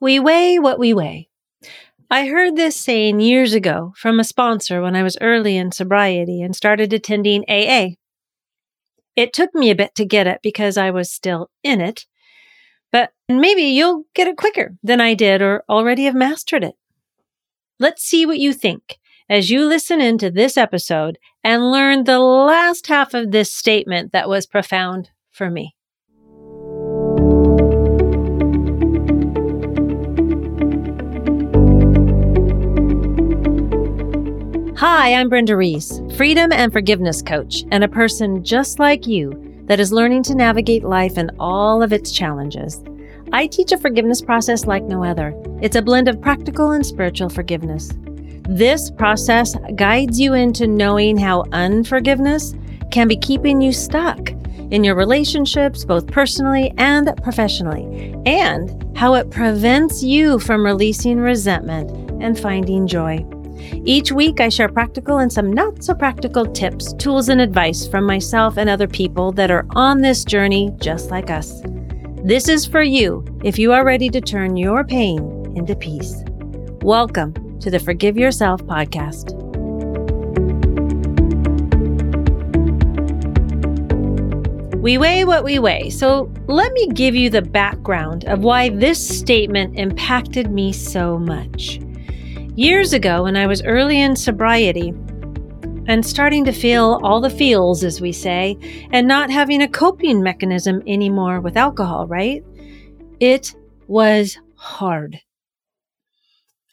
We 0.00 0.20
weigh 0.20 0.58
what 0.58 0.78
we 0.78 0.94
weigh. 0.94 1.28
I 2.10 2.26
heard 2.26 2.56
this 2.56 2.76
saying 2.76 3.20
years 3.20 3.52
ago 3.52 3.92
from 3.96 4.20
a 4.20 4.24
sponsor 4.24 4.80
when 4.80 4.94
I 4.94 5.02
was 5.02 5.18
early 5.20 5.56
in 5.56 5.72
sobriety 5.72 6.40
and 6.40 6.54
started 6.54 6.92
attending 6.92 7.44
AA. 7.48 7.96
It 9.16 9.32
took 9.32 9.54
me 9.54 9.70
a 9.70 9.74
bit 9.74 9.94
to 9.96 10.04
get 10.04 10.28
it 10.28 10.38
because 10.42 10.76
I 10.76 10.90
was 10.90 11.10
still 11.10 11.50
in 11.64 11.80
it, 11.80 12.06
but 12.92 13.10
maybe 13.28 13.62
you'll 13.62 14.04
get 14.14 14.28
it 14.28 14.36
quicker 14.36 14.76
than 14.82 15.00
I 15.00 15.14
did 15.14 15.42
or 15.42 15.64
already 15.68 16.04
have 16.04 16.14
mastered 16.14 16.62
it. 16.62 16.76
Let's 17.80 18.04
see 18.04 18.24
what 18.24 18.38
you 18.38 18.52
think 18.52 18.98
as 19.28 19.50
you 19.50 19.64
listen 19.64 20.00
into 20.00 20.30
this 20.30 20.56
episode 20.56 21.18
and 21.42 21.72
learn 21.72 22.04
the 22.04 22.20
last 22.20 22.86
half 22.86 23.14
of 23.14 23.32
this 23.32 23.52
statement 23.52 24.12
that 24.12 24.28
was 24.28 24.46
profound 24.46 25.10
for 25.30 25.50
me. 25.50 25.74
Hi, 34.78 35.14
I'm 35.14 35.28
Brenda 35.28 35.56
Reiss, 35.56 36.00
freedom 36.16 36.52
and 36.52 36.72
forgiveness 36.72 37.20
coach, 37.20 37.64
and 37.72 37.82
a 37.82 37.88
person 37.88 38.44
just 38.44 38.78
like 38.78 39.08
you 39.08 39.32
that 39.64 39.80
is 39.80 39.90
learning 39.90 40.22
to 40.22 40.36
navigate 40.36 40.84
life 40.84 41.16
and 41.16 41.32
all 41.40 41.82
of 41.82 41.92
its 41.92 42.12
challenges. 42.12 42.80
I 43.32 43.48
teach 43.48 43.72
a 43.72 43.76
forgiveness 43.76 44.22
process 44.22 44.66
like 44.66 44.84
no 44.84 45.02
other. 45.02 45.34
It's 45.60 45.74
a 45.74 45.82
blend 45.82 46.06
of 46.06 46.22
practical 46.22 46.70
and 46.70 46.86
spiritual 46.86 47.28
forgiveness. 47.28 47.90
This 48.48 48.88
process 48.88 49.56
guides 49.74 50.20
you 50.20 50.34
into 50.34 50.68
knowing 50.68 51.16
how 51.18 51.42
unforgiveness 51.50 52.54
can 52.92 53.08
be 53.08 53.16
keeping 53.16 53.60
you 53.60 53.72
stuck 53.72 54.30
in 54.70 54.84
your 54.84 54.94
relationships, 54.94 55.84
both 55.84 56.06
personally 56.06 56.72
and 56.78 57.12
professionally, 57.24 58.14
and 58.26 58.96
how 58.96 59.14
it 59.14 59.32
prevents 59.32 60.04
you 60.04 60.38
from 60.38 60.64
releasing 60.64 61.18
resentment 61.18 61.90
and 62.22 62.38
finding 62.38 62.86
joy. 62.86 63.26
Each 63.84 64.12
week, 64.12 64.40
I 64.40 64.48
share 64.48 64.68
practical 64.68 65.18
and 65.18 65.32
some 65.32 65.52
not 65.52 65.82
so 65.82 65.94
practical 65.94 66.44
tips, 66.46 66.92
tools, 66.94 67.28
and 67.28 67.40
advice 67.40 67.86
from 67.86 68.04
myself 68.04 68.56
and 68.56 68.68
other 68.68 68.88
people 68.88 69.32
that 69.32 69.50
are 69.50 69.66
on 69.70 70.00
this 70.00 70.24
journey 70.24 70.70
just 70.78 71.10
like 71.10 71.30
us. 71.30 71.62
This 72.24 72.48
is 72.48 72.66
for 72.66 72.82
you 72.82 73.24
if 73.44 73.58
you 73.58 73.72
are 73.72 73.84
ready 73.84 74.08
to 74.10 74.20
turn 74.20 74.56
your 74.56 74.84
pain 74.84 75.18
into 75.56 75.76
peace. 75.76 76.22
Welcome 76.82 77.58
to 77.60 77.70
the 77.70 77.78
Forgive 77.78 78.16
Yourself 78.16 78.62
podcast. 78.62 79.36
We 84.76 84.96
weigh 84.96 85.24
what 85.24 85.44
we 85.44 85.58
weigh. 85.58 85.90
So 85.90 86.32
let 86.46 86.72
me 86.72 86.86
give 86.88 87.14
you 87.14 87.30
the 87.30 87.42
background 87.42 88.24
of 88.24 88.40
why 88.40 88.70
this 88.70 89.18
statement 89.18 89.78
impacted 89.78 90.50
me 90.50 90.72
so 90.72 91.18
much. 91.18 91.80
Years 92.58 92.92
ago, 92.92 93.22
when 93.22 93.36
I 93.36 93.46
was 93.46 93.62
early 93.62 94.00
in 94.00 94.16
sobriety 94.16 94.88
and 95.86 96.04
starting 96.04 96.44
to 96.44 96.50
feel 96.50 96.98
all 97.04 97.20
the 97.20 97.30
feels, 97.30 97.84
as 97.84 98.00
we 98.00 98.10
say, 98.10 98.58
and 98.90 99.06
not 99.06 99.30
having 99.30 99.62
a 99.62 99.68
coping 99.68 100.24
mechanism 100.24 100.82
anymore 100.84 101.40
with 101.40 101.56
alcohol, 101.56 102.08
right? 102.08 102.42
It 103.20 103.54
was 103.86 104.38
hard. 104.56 105.20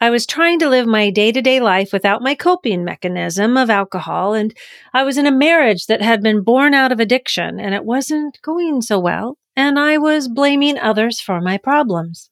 I 0.02 0.10
was 0.10 0.26
trying 0.26 0.58
to 0.58 0.70
live 0.70 0.88
my 0.88 1.12
day 1.12 1.32
to 1.32 1.40
day 1.40 1.60
life 1.60 1.94
without 1.94 2.24
my 2.24 2.34
coping 2.34 2.84
mechanism 2.84 3.56
of 3.56 3.70
alcohol, 3.70 4.34
and 4.34 4.58
I 4.92 5.04
was 5.04 5.20
in 5.20 5.28
a 5.28 5.32
marriage 5.32 5.86
that 5.86 6.02
had 6.02 6.24
been 6.24 6.42
born 6.42 6.74
out 6.74 6.94
of 6.94 7.00
addiction, 7.00 7.60
and 7.60 7.76
it 7.76 7.86
wasn't 7.86 8.40
going 8.42 8.82
so 8.82 8.98
well, 8.98 9.38
and 9.56 9.78
I 9.78 10.00
was 10.00 10.30
blaming 10.30 10.80
others 10.80 11.22
for 11.22 11.40
my 11.42 11.60
problems. 11.60 12.32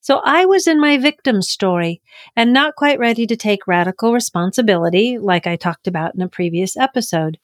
So 0.00 0.20
I 0.24 0.46
was 0.46 0.66
in 0.66 0.80
my 0.80 0.96
victim 0.96 1.42
story 1.42 2.00
and 2.34 2.52
not 2.52 2.74
quite 2.74 2.98
ready 2.98 3.26
to 3.26 3.36
take 3.36 3.66
radical 3.66 4.14
responsibility, 4.14 5.18
like 5.18 5.46
I 5.46 5.56
talked 5.56 5.86
about 5.86 6.14
in 6.14 6.22
a 6.22 6.28
previous 6.28 6.76
episode. 6.76 7.38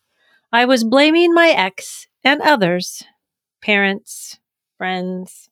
I 0.53 0.65
was 0.65 0.85
blaming 0.85 1.35
my 1.35 1.49
ex 1.49 2.07
and 2.25 2.41
others, 2.41 3.03
parents, 3.61 4.39
friends, 4.79 5.51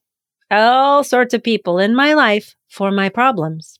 all 0.49 1.03
sorts 1.03 1.33
of 1.33 1.43
people 1.43 1.77
in 1.77 1.95
my 1.95 2.13
life 2.13 2.55
for 2.67 2.91
my 2.91 3.09
problems. 3.09 3.79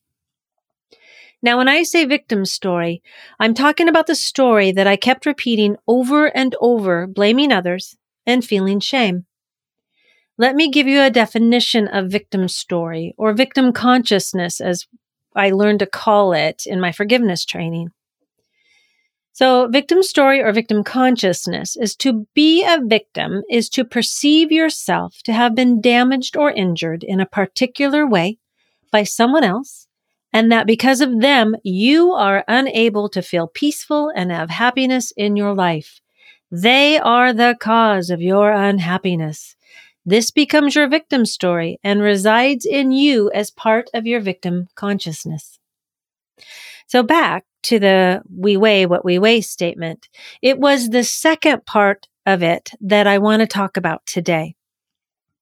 Now, 1.41 1.57
when 1.57 1.67
I 1.67 1.83
say 1.83 2.05
victim 2.05 2.45
story, 2.45 3.03
I'm 3.39 3.53
talking 3.53 3.87
about 3.87 4.07
the 4.07 4.15
story 4.15 4.71
that 4.71 4.87
I 4.87 4.95
kept 4.95 5.25
repeating 5.25 5.77
over 5.87 6.25
and 6.27 6.55
over, 6.59 7.05
blaming 7.05 7.51
others 7.51 7.97
and 8.25 8.43
feeling 8.43 8.79
shame. 8.79 9.25
Let 10.37 10.55
me 10.55 10.69
give 10.69 10.87
you 10.87 11.01
a 11.01 11.09
definition 11.09 11.87
of 11.87 12.11
victim 12.11 12.49
story 12.49 13.13
or 13.17 13.33
victim 13.33 13.71
consciousness, 13.71 14.59
as 14.59 14.85
I 15.35 15.51
learned 15.51 15.79
to 15.79 15.85
call 15.85 16.33
it 16.33 16.63
in 16.65 16.81
my 16.81 16.91
forgiveness 16.91 17.45
training. 17.45 17.91
So, 19.31 19.67
victim 19.67 20.01
story 20.03 20.41
or 20.41 20.51
victim 20.51 20.83
consciousness 20.83 21.75
is 21.75 21.95
to 21.97 22.25
be 22.33 22.65
a 22.65 22.79
victim, 22.81 23.43
is 23.49 23.69
to 23.69 23.83
perceive 23.83 24.51
yourself 24.51 25.21
to 25.23 25.33
have 25.33 25.55
been 25.55 25.81
damaged 25.81 26.37
or 26.37 26.51
injured 26.51 27.03
in 27.03 27.19
a 27.19 27.25
particular 27.25 28.07
way 28.07 28.37
by 28.91 29.03
someone 29.03 29.43
else, 29.43 29.87
and 30.31 30.51
that 30.51 30.67
because 30.67 31.01
of 31.01 31.21
them, 31.21 31.55
you 31.63 32.11
are 32.11 32.43
unable 32.47 33.07
to 33.09 33.21
feel 33.21 33.47
peaceful 33.47 34.11
and 34.15 34.31
have 34.31 34.49
happiness 34.49 35.11
in 35.15 35.35
your 35.35 35.53
life. 35.53 35.99
They 36.51 36.97
are 36.97 37.33
the 37.33 37.57
cause 37.59 38.09
of 38.09 38.21
your 38.21 38.51
unhappiness. 38.51 39.54
This 40.05 40.29
becomes 40.29 40.75
your 40.75 40.87
victim 40.87 41.25
story 41.25 41.79
and 41.83 42.01
resides 42.01 42.65
in 42.65 42.91
you 42.91 43.31
as 43.33 43.49
part 43.49 43.89
of 43.93 44.05
your 44.05 44.19
victim 44.19 44.67
consciousness. 44.75 45.59
So 46.87 47.01
back 47.01 47.45
to 47.63 47.79
the 47.79 48.21
we 48.31 48.57
weigh 48.57 48.85
what 48.85 49.03
we 49.03 49.17
weigh 49.17 49.41
statement. 49.41 50.07
It 50.41 50.59
was 50.59 50.89
the 50.89 51.03
second 51.03 51.65
part 51.65 52.07
of 52.25 52.43
it 52.43 52.71
that 52.81 53.07
I 53.07 53.17
want 53.17 53.39
to 53.39 53.47
talk 53.47 53.77
about 53.77 54.05
today. 54.05 54.55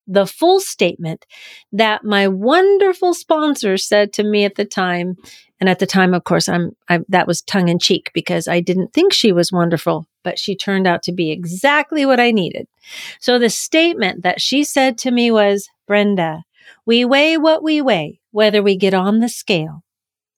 The 0.08 0.26
full 0.26 0.60
statement 0.60 1.26
that 1.74 2.04
my 2.06 2.28
wonderful 2.28 3.14
sponsor 3.14 3.78
said 3.78 4.14
to 4.14 4.24
me 4.24 4.46
at 4.46 4.56
the 4.56 4.66
time. 4.66 5.16
And 5.60 5.70
at 5.70 5.80
the 5.80 5.86
time, 5.86 6.14
of 6.14 6.26
course, 6.26 6.50
I'm, 6.50 6.76
I, 6.90 7.00
that 7.08 7.28
was 7.28 7.42
tongue 7.42 7.70
in 7.70 7.80
cheek 7.80 8.12
because 8.14 8.50
I 8.50 8.60
didn't 8.60 8.94
think 8.94 9.14
she 9.14 9.32
was 9.32 9.52
wonderful 9.52 10.08
but 10.24 10.40
she 10.40 10.56
turned 10.56 10.88
out 10.88 11.04
to 11.04 11.12
be 11.12 11.32
exactly 11.32 12.06
what 12.06 12.20
I 12.20 12.32
needed. 12.32 12.68
So 13.20 13.38
the 13.38 13.50
statement 13.50 14.24
that 14.24 14.42
she 14.42 14.64
said 14.64 14.98
to 15.00 15.12
me 15.12 15.32
was, 15.32 15.70
Brenda, 15.88 16.44
we 16.86 17.06
weigh 17.06 17.38
what 17.38 17.64
we 17.64 17.82
weigh, 17.82 18.20
whether 18.32 18.62
we 18.62 18.78
get 18.78 18.94
on 18.94 19.20
the 19.20 19.30
scale 19.30 19.84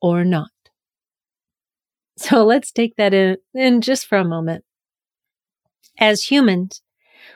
or 0.02 0.24
not. 0.24 0.50
So 2.18 2.44
let's 2.46 2.72
take 2.72 2.96
that 2.98 3.14
in, 3.14 3.38
in 3.54 3.82
just 3.82 4.08
for 4.08 4.18
a 4.18 4.26
moment. 4.26 4.64
As 5.98 6.24
humans, 6.24 6.82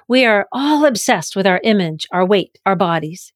we 0.08 0.26
are 0.26 0.48
all 0.52 0.86
obsessed 0.86 1.36
with 1.36 1.48
our 1.48 1.62
image, 1.64 2.08
our 2.12 2.26
weight, 2.26 2.58
our 2.66 2.76
bodies. 2.76 3.32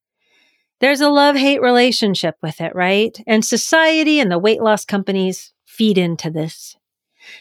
There's 0.79 1.01
a 1.01 1.09
love 1.09 1.37
hate 1.37 1.61
relationship 1.61 2.35
with 2.41 2.59
it, 2.59 2.75
right? 2.75 3.17
And 3.25 3.45
society 3.45 4.19
and 4.19 4.29
the 4.29 4.39
weight 4.39 4.61
loss 4.61 4.83
companies 4.83 5.53
feed 5.65 5.97
into 5.97 6.29
this. 6.29 6.75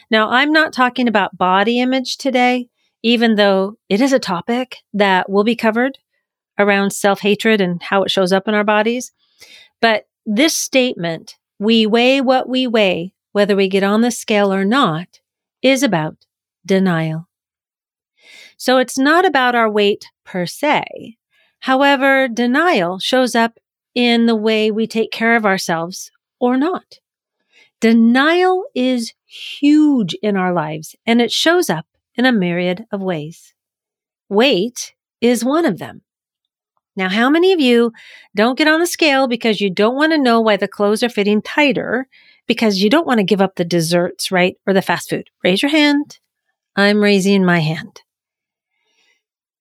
Now, 0.09 0.29
I'm 0.29 0.51
not 0.51 0.73
talking 0.73 1.07
about 1.07 1.37
body 1.37 1.79
image 1.79 2.17
today, 2.17 2.69
even 3.01 3.35
though 3.35 3.77
it 3.89 4.01
is 4.01 4.13
a 4.13 4.19
topic 4.19 4.77
that 4.93 5.29
will 5.29 5.43
be 5.43 5.55
covered 5.55 5.97
around 6.57 6.91
self 6.91 7.21
hatred 7.21 7.61
and 7.61 7.81
how 7.81 8.03
it 8.03 8.11
shows 8.11 8.31
up 8.31 8.47
in 8.47 8.53
our 8.53 8.63
bodies. 8.63 9.11
But 9.81 10.07
this 10.25 10.55
statement, 10.55 11.35
we 11.59 11.85
weigh 11.85 12.21
what 12.21 12.47
we 12.47 12.67
weigh, 12.67 13.13
whether 13.31 13.55
we 13.55 13.67
get 13.67 13.83
on 13.83 14.01
the 14.01 14.11
scale 14.11 14.53
or 14.53 14.65
not, 14.65 15.19
is 15.61 15.83
about 15.83 16.15
denial. 16.65 17.27
So 18.57 18.77
it's 18.77 18.97
not 18.97 19.25
about 19.25 19.55
our 19.55 19.69
weight 19.69 20.05
per 20.23 20.45
se. 20.45 21.17
However, 21.59 22.27
denial 22.27 22.99
shows 22.99 23.35
up 23.35 23.57
in 23.95 24.25
the 24.25 24.35
way 24.35 24.71
we 24.71 24.87
take 24.87 25.11
care 25.11 25.35
of 25.35 25.45
ourselves 25.45 26.11
or 26.39 26.57
not. 26.57 26.99
Denial 27.83 28.63
is 28.73 29.11
huge 29.25 30.13
in 30.23 30.37
our 30.37 30.53
lives 30.53 30.95
and 31.05 31.19
it 31.19 31.33
shows 31.33 31.69
up 31.69 31.85
in 32.15 32.25
a 32.25 32.31
myriad 32.31 32.85
of 32.93 33.01
ways. 33.01 33.53
Weight 34.29 34.93
is 35.19 35.43
one 35.43 35.65
of 35.65 35.79
them. 35.79 36.01
Now, 36.95 37.09
how 37.09 37.29
many 37.29 37.51
of 37.51 37.59
you 37.59 37.91
don't 38.33 38.57
get 38.57 38.69
on 38.69 38.79
the 38.79 38.87
scale 38.87 39.27
because 39.27 39.59
you 39.59 39.69
don't 39.69 39.97
want 39.97 40.13
to 40.13 40.17
know 40.17 40.39
why 40.39 40.55
the 40.55 40.65
clothes 40.65 41.03
are 41.03 41.09
fitting 41.09 41.41
tighter 41.41 42.07
because 42.47 42.77
you 42.77 42.89
don't 42.89 43.05
want 43.05 43.17
to 43.17 43.25
give 43.25 43.41
up 43.41 43.55
the 43.55 43.65
desserts, 43.65 44.31
right? 44.31 44.55
Or 44.65 44.73
the 44.73 44.81
fast 44.81 45.09
food? 45.09 45.29
Raise 45.43 45.61
your 45.61 45.71
hand. 45.71 46.19
I'm 46.77 47.03
raising 47.03 47.43
my 47.43 47.59
hand. 47.59 47.99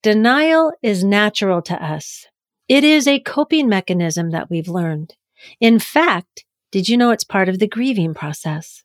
Denial 0.00 0.70
is 0.80 1.02
natural 1.02 1.60
to 1.62 1.74
us. 1.74 2.28
It 2.69 2.84
is 2.84 3.08
a 3.08 3.19
coping 3.19 3.69
mechanism 3.69 4.30
that 4.30 4.48
we've 4.48 4.69
learned. 4.69 5.16
In 5.60 5.80
fact, 5.80 6.44
did 6.72 6.88
you 6.88 6.96
know 6.96 7.10
it's 7.10 7.22
part 7.22 7.48
of 7.48 7.58
the 7.58 7.69
grieving 7.69 8.14
process? 8.14 8.82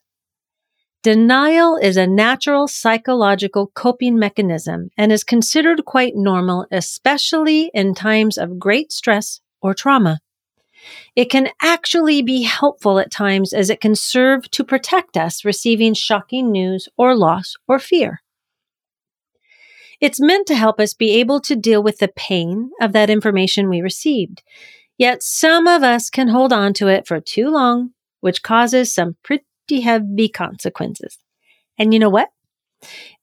Denial 1.03 1.77
is 1.77 1.95
a 1.95 2.05
natural 2.05 2.67
psychological 2.67 3.71
coping 3.73 4.19
mechanism 4.19 4.89
and 4.97 5.11
is 5.11 5.23
considered 5.23 5.85
quite 5.85 6.13
normal, 6.15 6.67
especially 6.69 7.71
in 7.73 7.95
times 7.95 8.37
of 8.37 8.59
great 8.59 8.91
stress 8.91 9.39
or 9.61 9.73
trauma. 9.73 10.19
It 11.15 11.29
can 11.29 11.49
actually 11.61 12.21
be 12.21 12.43
helpful 12.43 12.99
at 12.99 13.09
times 13.09 13.53
as 13.53 13.69
it 13.69 13.79
can 13.79 13.95
serve 13.95 14.51
to 14.51 14.65
protect 14.65 15.15
us 15.15 15.45
receiving 15.45 15.93
shocking 15.93 16.51
news 16.51 16.89
or 16.97 17.15
loss 17.15 17.55
or 17.69 17.79
fear. 17.79 18.21
It's 19.99 20.19
meant 20.19 20.45
to 20.47 20.55
help 20.55 20.79
us 20.79 20.93
be 20.93 21.11
able 21.11 21.39
to 21.41 21.55
deal 21.55 21.81
with 21.81 21.99
the 21.99 22.09
pain 22.09 22.71
of 22.81 22.91
that 22.91 23.09
information 23.09 23.69
we 23.69 23.81
received. 23.81 24.43
Yet 24.97 25.21
some 25.21 25.67
of 25.67 25.83
us 25.83 26.09
can 26.09 26.29
hold 26.29 26.51
on 26.51 26.73
to 26.73 26.87
it 26.87 27.07
for 27.07 27.19
too 27.19 27.49
long, 27.49 27.91
which 28.21 28.41
causes 28.41 28.93
some 28.93 29.15
pretty 29.23 29.81
heavy 29.81 30.27
consequences. 30.27 31.17
And 31.77 31.93
you 31.93 31.99
know 31.99 32.09
what? 32.09 32.29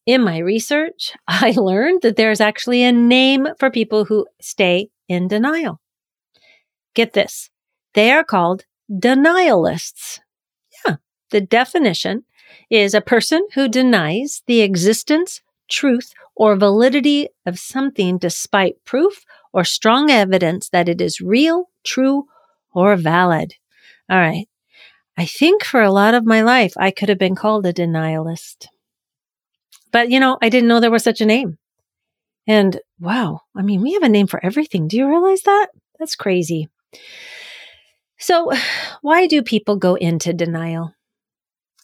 In 0.06 0.22
my 0.22 0.38
research, 0.38 1.12
I 1.28 1.52
learned 1.56 2.02
that 2.02 2.16
there's 2.16 2.40
actually 2.40 2.82
a 2.82 2.92
name 2.92 3.48
for 3.58 3.70
people 3.70 4.04
who 4.04 4.26
stay 4.40 4.88
in 5.08 5.28
denial. 5.28 5.80
Get 6.94 7.12
this. 7.12 7.50
They 7.94 8.12
are 8.12 8.24
called 8.24 8.64
denialists. 8.90 10.20
Yeah. 10.86 10.96
The 11.30 11.40
definition 11.40 12.24
is 12.70 12.94
a 12.94 13.00
person 13.00 13.46
who 13.54 13.68
denies 13.68 14.42
the 14.46 14.60
existence, 14.60 15.40
truth, 15.68 16.12
or 16.36 16.56
validity 16.56 17.28
of 17.46 17.58
something 17.58 18.18
despite 18.18 18.84
proof 18.84 19.24
or 19.54 19.64
strong 19.64 20.10
evidence 20.10 20.68
that 20.70 20.88
it 20.88 21.00
is 21.00 21.20
real, 21.20 21.70
true, 21.84 22.24
or 22.74 22.96
valid. 22.96 23.54
All 24.10 24.18
right. 24.18 24.48
I 25.16 25.26
think 25.26 25.64
for 25.64 25.80
a 25.80 25.92
lot 25.92 26.14
of 26.14 26.26
my 26.26 26.42
life, 26.42 26.74
I 26.76 26.90
could 26.90 27.08
have 27.08 27.18
been 27.18 27.36
called 27.36 27.64
a 27.64 27.72
denialist. 27.72 28.66
But, 29.92 30.10
you 30.10 30.18
know, 30.18 30.36
I 30.42 30.48
didn't 30.48 30.68
know 30.68 30.80
there 30.80 30.90
was 30.90 31.04
such 31.04 31.20
a 31.20 31.26
name. 31.26 31.56
And 32.48 32.80
wow, 32.98 33.42
I 33.56 33.62
mean, 33.62 33.80
we 33.80 33.92
have 33.92 34.02
a 34.02 34.08
name 34.08 34.26
for 34.26 34.44
everything. 34.44 34.88
Do 34.88 34.96
you 34.96 35.08
realize 35.08 35.42
that? 35.42 35.68
That's 36.00 36.16
crazy. 36.16 36.68
So, 38.18 38.50
why 39.02 39.28
do 39.28 39.40
people 39.42 39.76
go 39.76 39.94
into 39.94 40.32
denial? 40.32 40.94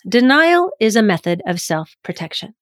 Denial 0.08 0.72
is 0.80 0.96
a 0.96 1.02
method 1.02 1.40
of 1.46 1.60
self 1.60 1.94
protection. 2.02 2.54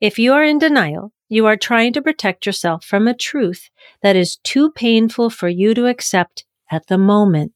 If 0.00 0.18
you 0.18 0.32
are 0.32 0.44
in 0.44 0.58
denial, 0.58 1.12
you 1.28 1.46
are 1.46 1.56
trying 1.56 1.92
to 1.94 2.02
protect 2.02 2.46
yourself 2.46 2.84
from 2.84 3.08
a 3.08 3.14
truth 3.14 3.68
that 4.02 4.16
is 4.16 4.36
too 4.36 4.70
painful 4.70 5.30
for 5.30 5.48
you 5.48 5.74
to 5.74 5.86
accept 5.86 6.44
at 6.70 6.86
the 6.86 6.98
moment. 6.98 7.52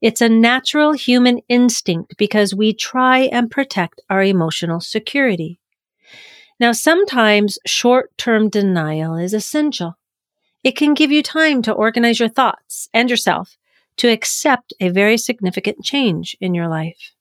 It's 0.00 0.20
a 0.20 0.28
natural 0.28 0.92
human 0.92 1.40
instinct 1.48 2.16
because 2.16 2.54
we 2.54 2.72
try 2.72 3.20
and 3.20 3.50
protect 3.50 4.00
our 4.08 4.22
emotional 4.22 4.80
security. 4.80 5.58
Now, 6.60 6.72
sometimes 6.72 7.58
short 7.66 8.16
term 8.16 8.48
denial 8.48 9.16
is 9.16 9.34
essential. 9.34 9.96
It 10.62 10.76
can 10.76 10.94
give 10.94 11.10
you 11.10 11.22
time 11.22 11.62
to 11.62 11.72
organize 11.72 12.20
your 12.20 12.28
thoughts 12.28 12.88
and 12.94 13.10
yourself 13.10 13.56
to 13.96 14.08
accept 14.08 14.72
a 14.80 14.88
very 14.88 15.18
significant 15.18 15.84
change 15.84 16.36
in 16.40 16.54
your 16.54 16.68
life. 16.68 17.13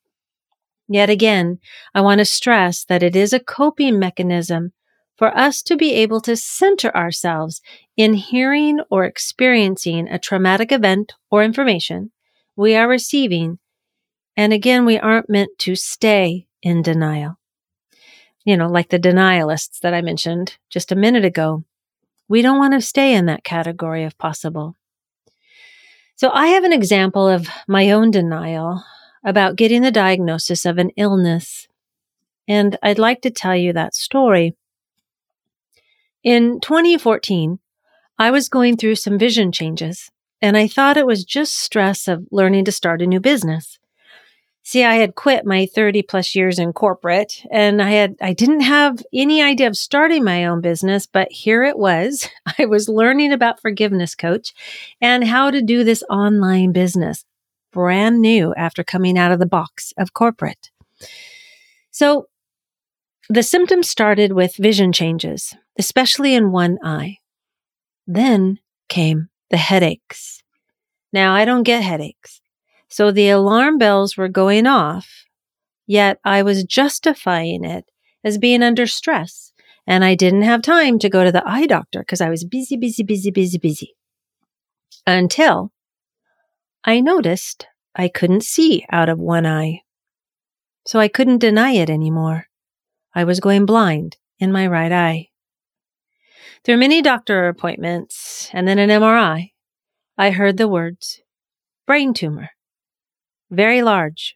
Yet 0.88 1.10
again, 1.10 1.60
I 1.94 2.02
want 2.02 2.20
to 2.20 2.26
stress 2.26 2.84
that 2.86 3.04
it 3.04 3.16
is 3.16 3.34
a 3.34 3.40
coping 3.40 4.00
mechanism 4.00 4.74
for 5.18 5.36
us 5.38 5.62
to 5.64 5.78
be 5.78 5.94
able 5.94 6.22
to 6.22 6.36
center 6.36 6.96
ourselves 6.96 7.62
in 7.96 8.16
hearing 8.16 8.82
or 8.90 9.06
experiencing 9.06 10.08
a 10.08 10.20
traumatic 10.20 10.72
event 10.72 11.14
or 11.30 11.44
information 11.44 12.12
we 12.56 12.76
are 12.76 12.88
receiving. 12.88 13.60
And 14.36 14.54
again, 14.54 14.86
we 14.86 14.98
aren't 14.98 15.30
meant 15.30 15.52
to 15.60 15.76
stay 15.76 16.48
in 16.62 16.82
denial. 16.82 17.38
You 18.46 18.58
know, 18.58 18.68
like 18.68 18.90
the 18.90 19.00
denialists 19.00 19.80
that 19.80 19.94
I 19.94 20.02
mentioned 20.02 20.58
just 20.70 20.92
a 20.92 20.98
minute 20.98 21.26
ago. 21.26 21.64
We 22.28 22.42
don't 22.42 22.58
want 22.58 22.74
to 22.74 22.82
stay 22.82 23.14
in 23.14 23.28
that 23.28 23.44
category 23.44 24.04
if 24.04 24.18
possible. 24.18 24.76
So 26.16 26.30
I 26.32 26.48
have 26.48 26.64
an 26.64 26.74
example 26.74 27.28
of 27.28 27.48
my 27.68 27.92
own 27.92 28.12
denial 28.12 28.84
about 29.24 29.56
getting 29.56 29.82
the 29.82 29.92
diagnosis 29.92 30.66
of 30.66 30.78
an 30.78 30.92
illness. 30.98 31.68
And 32.48 32.78
I'd 32.84 33.00
like 33.00 33.22
to 33.22 33.32
tell 33.32 33.56
you 33.56 33.74
that 33.74 33.96
story. 33.96 34.56
In 36.24 36.60
2014, 36.62 37.60
I 38.18 38.32
was 38.32 38.50
going 38.50 38.78
through 38.78 38.96
some 38.96 39.18
vision 39.18 39.52
changes 39.52 40.10
and 40.42 40.58
I 40.58 40.68
thought 40.68 40.98
it 40.98 41.08
was 41.08 41.24
just 41.24 41.56
stress 41.56 42.08
of 42.08 42.28
learning 42.32 42.66
to 42.66 42.72
start 42.72 43.02
a 43.02 43.08
new 43.08 43.20
business. 43.20 43.80
See, 44.66 44.84
I 44.84 44.96
had 44.96 45.16
quit 45.16 45.46
my 45.46 45.66
30 45.66 46.04
plus 46.04 46.36
years 46.36 46.58
in 46.58 46.72
corporate 46.72 47.42
and 47.52 47.82
I 47.82 47.90
had, 47.90 48.16
I 48.22 48.32
didn't 48.32 48.62
have 48.62 49.04
any 49.14 49.42
idea 49.42 49.68
of 49.68 49.76
starting 49.76 50.24
my 50.24 50.46
own 50.46 50.62
business, 50.62 51.06
but 51.06 51.30
here 51.32 51.64
it 51.64 51.78
was. 51.78 52.30
I 52.60 52.66
was 52.66 52.88
learning 52.88 53.34
about 53.34 53.62
forgiveness 53.62 54.16
coach 54.16 54.54
and 55.02 55.26
how 55.26 55.52
to 55.52 55.62
do 55.62 55.84
this 55.84 56.04
online 56.10 56.72
business 56.72 57.26
brand 57.74 58.22
new 58.22 58.54
after 58.56 58.84
coming 58.84 59.18
out 59.18 59.32
of 59.32 59.40
the 59.40 59.46
box 59.46 59.94
of 59.98 60.14
corporate. 60.14 60.72
So 61.92 62.28
the 63.30 63.44
symptoms 63.44 63.90
started 63.90 64.32
with 64.32 64.56
vision 64.56 64.94
changes, 64.94 65.54
especially 65.78 66.34
in 66.34 66.52
one 66.52 66.78
eye. 66.84 67.18
Then 68.08 68.60
came 68.88 69.30
the 69.50 69.58
headaches. 69.58 70.42
Now 71.12 71.34
I 71.34 71.46
don't 71.46 71.64
get 71.64 71.84
headaches. 71.84 72.42
So 72.88 73.12
the 73.12 73.30
alarm 73.30 73.78
bells 73.78 74.16
were 74.16 74.30
going 74.30 74.68
off, 74.68 75.26
yet 75.88 76.20
I 76.24 76.44
was 76.44 76.64
justifying 76.64 77.66
it 77.66 77.86
as 78.24 78.38
being 78.38 78.62
under 78.64 78.88
stress. 78.88 79.52
And 79.86 80.06
I 80.06 80.16
didn't 80.16 80.44
have 80.44 80.62
time 80.62 80.98
to 81.00 81.10
go 81.10 81.24
to 81.24 81.32
the 81.32 81.46
eye 81.46 81.66
doctor 81.66 82.00
because 82.00 82.22
I 82.22 82.30
was 82.30 82.46
busy, 82.46 82.78
busy, 82.78 83.04
busy, 83.04 83.32
busy, 83.32 83.58
busy. 83.58 83.96
Until 85.06 85.73
I 86.84 87.00
noticed 87.00 87.68
I 87.96 88.08
couldn't 88.08 88.44
see 88.44 88.86
out 88.92 89.10
of 89.10 89.20
one 89.20 89.46
eye. 89.46 89.82
So 90.86 91.00
I 91.00 91.08
couldn't 91.08 91.38
deny 91.38 91.72
it 91.72 91.90
anymore. 91.90 92.48
I 93.16 93.24
was 93.24 93.40
going 93.40 93.66
blind 93.66 94.18
in 94.40 94.52
my 94.52 94.68
right 94.68 94.92
eye. 94.92 95.30
Through 96.64 96.78
many 96.78 97.02
doctor 97.02 97.48
appointments 97.48 98.50
and 98.54 98.68
then 98.68 98.80
an 98.80 98.90
MRI, 98.90 99.52
I 100.18 100.32
heard 100.32 100.58
the 100.58 100.68
words 100.68 101.22
brain 101.86 102.14
tumor 102.14 102.50
very 103.54 103.82
large. 103.82 104.36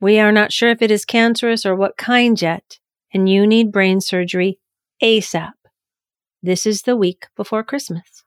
We 0.00 0.18
are 0.18 0.32
not 0.32 0.52
sure 0.52 0.68
if 0.68 0.82
it 0.82 0.90
is 0.90 1.04
cancerous 1.04 1.64
or 1.64 1.74
what 1.74 1.96
kind 1.96 2.40
yet, 2.40 2.78
and 3.12 3.28
you 3.28 3.46
need 3.46 3.72
brain 3.72 4.00
surgery 4.00 4.58
ASAP. 5.02 5.52
This 6.42 6.66
is 6.66 6.82
the 6.82 6.96
week 6.96 7.26
before 7.36 7.64
Christmas. 7.64 8.22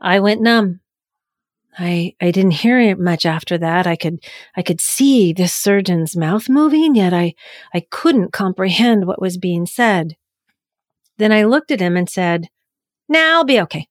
I 0.00 0.20
went 0.20 0.40
numb. 0.40 0.80
I 1.78 2.14
I 2.20 2.30
didn't 2.30 2.52
hear 2.52 2.78
it 2.78 2.98
much 2.98 3.26
after 3.26 3.58
that. 3.58 3.86
I 3.86 3.96
could 3.96 4.18
I 4.56 4.62
could 4.62 4.80
see 4.80 5.32
this 5.32 5.54
surgeon's 5.54 6.16
mouth 6.16 6.48
moving, 6.48 6.94
yet 6.94 7.12
I 7.12 7.34
I 7.74 7.86
couldn't 7.90 8.32
comprehend 8.32 9.06
what 9.06 9.20
was 9.20 9.38
being 9.38 9.66
said. 9.66 10.16
Then 11.18 11.32
I 11.32 11.44
looked 11.44 11.70
at 11.70 11.80
him 11.80 11.96
and 11.96 12.08
said, 12.08 12.48
"Now 13.08 13.36
I'll 13.38 13.44
be 13.44 13.60
okay." 13.60 13.88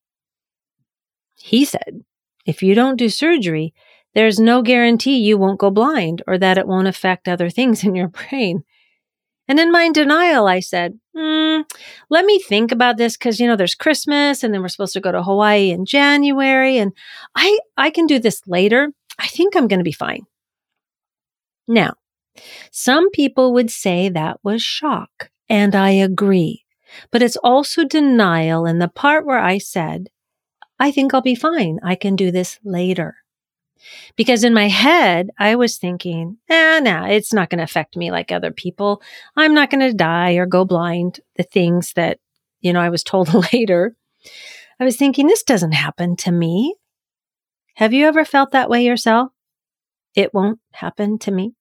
He 1.38 1.66
said, 1.66 2.04
if 2.46 2.62
you 2.62 2.76
don't 2.76 2.98
do 2.98 3.10
surgery, 3.10 3.74
there's 4.14 4.40
no 4.40 4.62
guarantee 4.62 5.18
you 5.18 5.38
won't 5.38 5.60
go 5.60 5.72
blind 5.72 6.22
or 6.28 6.38
that 6.38 6.58
it 6.58 6.68
won't 6.68 6.88
affect 6.88 7.28
other 7.28 7.50
things 7.50 7.84
in 7.84 7.96
your 7.96 8.08
brain. 8.30 8.64
And 9.48 9.60
in 9.60 9.72
my 9.72 9.92
denial, 9.92 10.48
I 10.48 10.60
said, 10.62 11.00
hmm, 11.16 11.53
let 12.10 12.26
me 12.26 12.40
think 12.40 12.72
about 12.72 12.98
this 12.98 13.18
because, 13.18 13.40
you 13.40 13.48
know, 13.48 13.56
there's 13.56 13.76
Christmas 13.76 14.44
and 14.44 14.54
then 14.54 14.62
we're 14.62 14.70
supposed 14.70 14.94
to 14.94 15.02
go 15.02 15.12
to 15.12 15.24
Hawaii 15.24 15.72
in 15.72 15.86
January 15.86 16.78
and 16.78 16.94
I, 17.36 17.60
I 17.78 17.90
can 17.90 18.08
do 18.08 18.20
this 18.20 18.42
later. 18.48 18.92
I 19.20 19.28
think 19.28 19.56
I'm 19.56 19.68
going 19.68 19.80
to 19.80 19.84
be 19.84 19.92
fine. 19.92 20.26
Now, 21.68 21.94
some 22.72 23.10
people 23.12 23.54
would 23.54 23.72
say 23.72 24.10
that 24.10 24.40
was 24.44 24.62
shock 24.62 25.30
and 25.50 25.76
I 25.76 25.92
agree, 25.92 26.66
but 27.12 27.22
it's 27.22 27.38
also 27.38 27.86
denial 27.86 28.66
in 28.66 28.80
the 28.80 28.88
part 28.88 29.26
where 29.26 29.40
I 29.40 29.58
said, 29.58 30.10
I 30.80 30.92
think 30.92 31.14
I'll 31.14 31.22
be 31.22 31.36
fine. 31.36 31.80
I 31.84 31.96
can 31.96 32.16
do 32.16 32.32
this 32.32 32.60
later. 32.64 33.16
Because 34.16 34.44
in 34.44 34.54
my 34.54 34.68
head, 34.68 35.30
I 35.40 35.56
was 35.56 35.78
thinking, 35.78 36.38
eh, 36.50 36.80
nah, 36.80 37.08
it's 37.08 37.34
not 37.34 37.50
going 37.50 37.58
to 37.58 37.64
affect 37.64 37.98
me 37.98 38.12
like 38.12 38.32
other 38.32 38.52
people. 38.52 39.02
I'm 39.36 39.54
not 39.54 39.70
going 39.70 39.82
to 39.82 39.94
die 39.94 40.34
or 40.34 40.46
go 40.46 40.66
blind. 40.66 41.20
The 41.36 41.44
things 41.44 41.94
that, 41.94 42.20
you 42.62 42.74
know, 42.74 42.82
I 42.82 42.90
was 42.90 43.04
told 43.04 43.34
later. 43.54 43.96
I 44.80 44.86
was 44.86 44.98
thinking, 44.98 45.28
this 45.28 45.44
doesn't 45.44 45.74
happen 45.74 46.16
to 46.18 46.32
me. 46.32 46.76
Have 47.76 47.94
you 47.94 48.08
ever 48.08 48.26
felt 48.26 48.52
that 48.52 48.70
way 48.70 48.86
yourself? 48.86 49.32
It 50.16 50.34
won't 50.34 50.60
happen 50.74 51.18
to 51.20 51.32
me. 51.32 51.54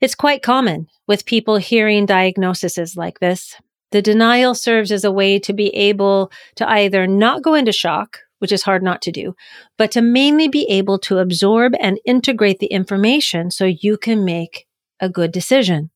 It's 0.00 0.14
quite 0.14 0.42
common 0.42 0.88
with 1.06 1.26
people 1.26 1.56
hearing 1.56 2.06
diagnoses 2.06 2.96
like 2.96 3.20
this. 3.20 3.54
The 3.92 4.02
denial 4.02 4.54
serves 4.54 4.92
as 4.92 5.04
a 5.04 5.12
way 5.12 5.38
to 5.38 5.52
be 5.52 5.68
able 5.74 6.30
to 6.56 6.68
either 6.68 7.06
not 7.06 7.42
go 7.42 7.54
into 7.54 7.72
shock, 7.72 8.18
which 8.38 8.52
is 8.52 8.62
hard 8.62 8.82
not 8.82 9.02
to 9.02 9.12
do, 9.12 9.34
but 9.78 9.90
to 9.92 10.02
mainly 10.02 10.48
be 10.48 10.64
able 10.68 10.98
to 10.98 11.18
absorb 11.18 11.74
and 11.80 11.98
integrate 12.04 12.58
the 12.58 12.66
information 12.66 13.50
so 13.50 13.64
you 13.64 13.96
can 13.96 14.24
make 14.24 14.66
a 15.00 15.08
good 15.08 15.32
decision. 15.32 15.90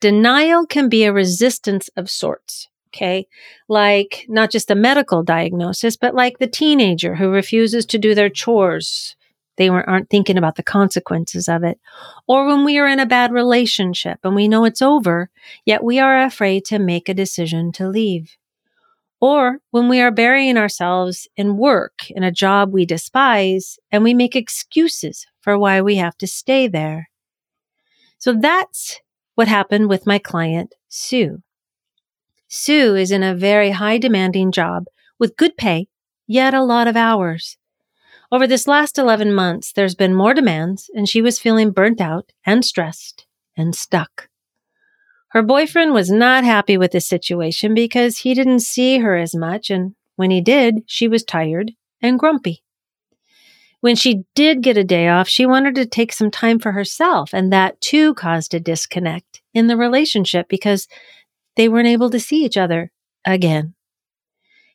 Denial 0.00 0.66
can 0.66 0.88
be 0.88 1.04
a 1.04 1.12
resistance 1.12 1.88
of 1.96 2.10
sorts. 2.10 2.68
Okay. 2.94 3.26
Like 3.68 4.24
not 4.28 4.50
just 4.52 4.70
a 4.70 4.76
medical 4.76 5.24
diagnosis, 5.24 5.96
but 5.96 6.14
like 6.14 6.38
the 6.38 6.46
teenager 6.46 7.16
who 7.16 7.30
refuses 7.30 7.84
to 7.86 7.98
do 7.98 8.14
their 8.14 8.30
chores. 8.30 9.16
They 9.56 9.68
aren't 9.68 10.10
thinking 10.10 10.36
about 10.36 10.56
the 10.56 10.62
consequences 10.62 11.48
of 11.48 11.64
it. 11.64 11.78
Or 12.28 12.46
when 12.46 12.64
we 12.64 12.78
are 12.78 12.88
in 12.88 13.00
a 13.00 13.06
bad 13.06 13.32
relationship 13.32 14.18
and 14.24 14.34
we 14.34 14.48
know 14.48 14.64
it's 14.64 14.82
over, 14.82 15.30
yet 15.64 15.82
we 15.82 15.98
are 15.98 16.22
afraid 16.22 16.64
to 16.66 16.78
make 16.78 17.08
a 17.08 17.14
decision 17.14 17.72
to 17.72 17.88
leave. 17.88 18.36
Or 19.24 19.60
when 19.70 19.88
we 19.88 20.02
are 20.02 20.10
burying 20.10 20.58
ourselves 20.58 21.26
in 21.34 21.56
work 21.56 22.10
in 22.10 22.22
a 22.22 22.30
job 22.30 22.74
we 22.74 22.84
despise 22.84 23.78
and 23.90 24.04
we 24.04 24.12
make 24.12 24.36
excuses 24.36 25.24
for 25.40 25.58
why 25.58 25.80
we 25.80 25.96
have 25.96 26.14
to 26.18 26.26
stay 26.26 26.68
there. 26.68 27.08
So 28.18 28.34
that's 28.34 29.00
what 29.34 29.48
happened 29.48 29.88
with 29.88 30.06
my 30.06 30.18
client, 30.18 30.74
Sue. 30.90 31.38
Sue 32.48 32.96
is 32.96 33.10
in 33.10 33.22
a 33.22 33.34
very 33.34 33.70
high 33.70 33.96
demanding 33.96 34.52
job 34.52 34.84
with 35.18 35.38
good 35.38 35.56
pay, 35.56 35.88
yet 36.26 36.52
a 36.52 36.62
lot 36.62 36.86
of 36.86 36.94
hours. 36.94 37.56
Over 38.30 38.46
this 38.46 38.68
last 38.68 38.98
11 38.98 39.32
months, 39.32 39.72
there's 39.72 39.94
been 39.94 40.14
more 40.14 40.34
demands 40.34 40.90
and 40.94 41.08
she 41.08 41.22
was 41.22 41.38
feeling 41.38 41.70
burnt 41.70 41.98
out 41.98 42.32
and 42.44 42.62
stressed 42.62 43.24
and 43.56 43.74
stuck. 43.74 44.28
Her 45.34 45.42
boyfriend 45.42 45.92
was 45.92 46.12
not 46.12 46.44
happy 46.44 46.78
with 46.78 46.92
the 46.92 47.00
situation 47.00 47.74
because 47.74 48.18
he 48.18 48.34
didn't 48.34 48.60
see 48.60 48.98
her 48.98 49.16
as 49.16 49.34
much, 49.34 49.68
and 49.68 49.96
when 50.14 50.30
he 50.30 50.40
did, 50.40 50.84
she 50.86 51.08
was 51.08 51.24
tired 51.24 51.72
and 52.00 52.20
grumpy. 52.20 52.62
When 53.80 53.96
she 53.96 54.22
did 54.36 54.62
get 54.62 54.78
a 54.78 54.84
day 54.84 55.08
off, 55.08 55.28
she 55.28 55.44
wanted 55.44 55.74
to 55.74 55.86
take 55.86 56.12
some 56.12 56.30
time 56.30 56.60
for 56.60 56.70
herself, 56.70 57.34
and 57.34 57.52
that 57.52 57.80
too 57.80 58.14
caused 58.14 58.54
a 58.54 58.60
disconnect 58.60 59.42
in 59.52 59.66
the 59.66 59.76
relationship 59.76 60.48
because 60.48 60.86
they 61.56 61.68
weren't 61.68 61.88
able 61.88 62.10
to 62.10 62.20
see 62.20 62.44
each 62.44 62.56
other 62.56 62.92
again. 63.24 63.74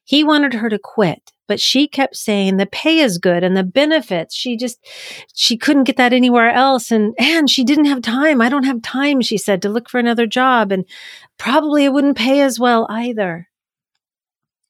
He 0.09 0.23
wanted 0.23 0.55
her 0.55 0.69
to 0.69 0.79
quit, 0.79 1.33
but 1.47 1.59
she 1.59 1.87
kept 1.87 2.15
saying 2.15 2.57
the 2.57 2.65
pay 2.65 2.97
is 2.97 3.19
good 3.19 3.43
and 3.43 3.55
the 3.55 3.63
benefits. 3.63 4.33
She 4.33 4.57
just, 4.57 4.79
she 5.35 5.55
couldn't 5.55 5.83
get 5.83 5.97
that 5.97 6.13
anywhere 6.13 6.49
else. 6.49 6.89
And, 6.89 7.13
and 7.19 7.47
she 7.47 7.63
didn't 7.63 7.85
have 7.85 8.01
time. 8.01 8.41
I 8.41 8.49
don't 8.49 8.63
have 8.63 8.81
time, 8.81 9.21
she 9.21 9.37
said, 9.37 9.61
to 9.61 9.69
look 9.69 9.87
for 9.87 9.99
another 9.99 10.25
job. 10.25 10.71
And 10.71 10.85
probably 11.37 11.85
it 11.85 11.93
wouldn't 11.93 12.17
pay 12.17 12.41
as 12.41 12.59
well 12.59 12.87
either. 12.89 13.49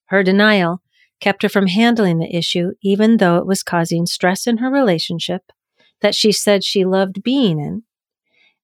Her 0.08 0.24
denial 0.24 0.81
kept 1.22 1.43
her 1.43 1.50
from 1.50 1.67
handling 1.67 2.19
the 2.19 2.36
issue, 2.36 2.74
even 2.81 3.15
though 3.15 3.38
it 3.38 3.46
was 3.46 3.63
causing 3.63 4.05
stress 4.05 4.46
in 4.46 4.58
her 4.58 4.69
relationship 4.69 5.53
that 6.01 6.15
she 6.15 6.34
said 6.34 6.65
she 6.65 6.84
loved 6.84 7.24
being 7.24 7.60
in 7.62 7.84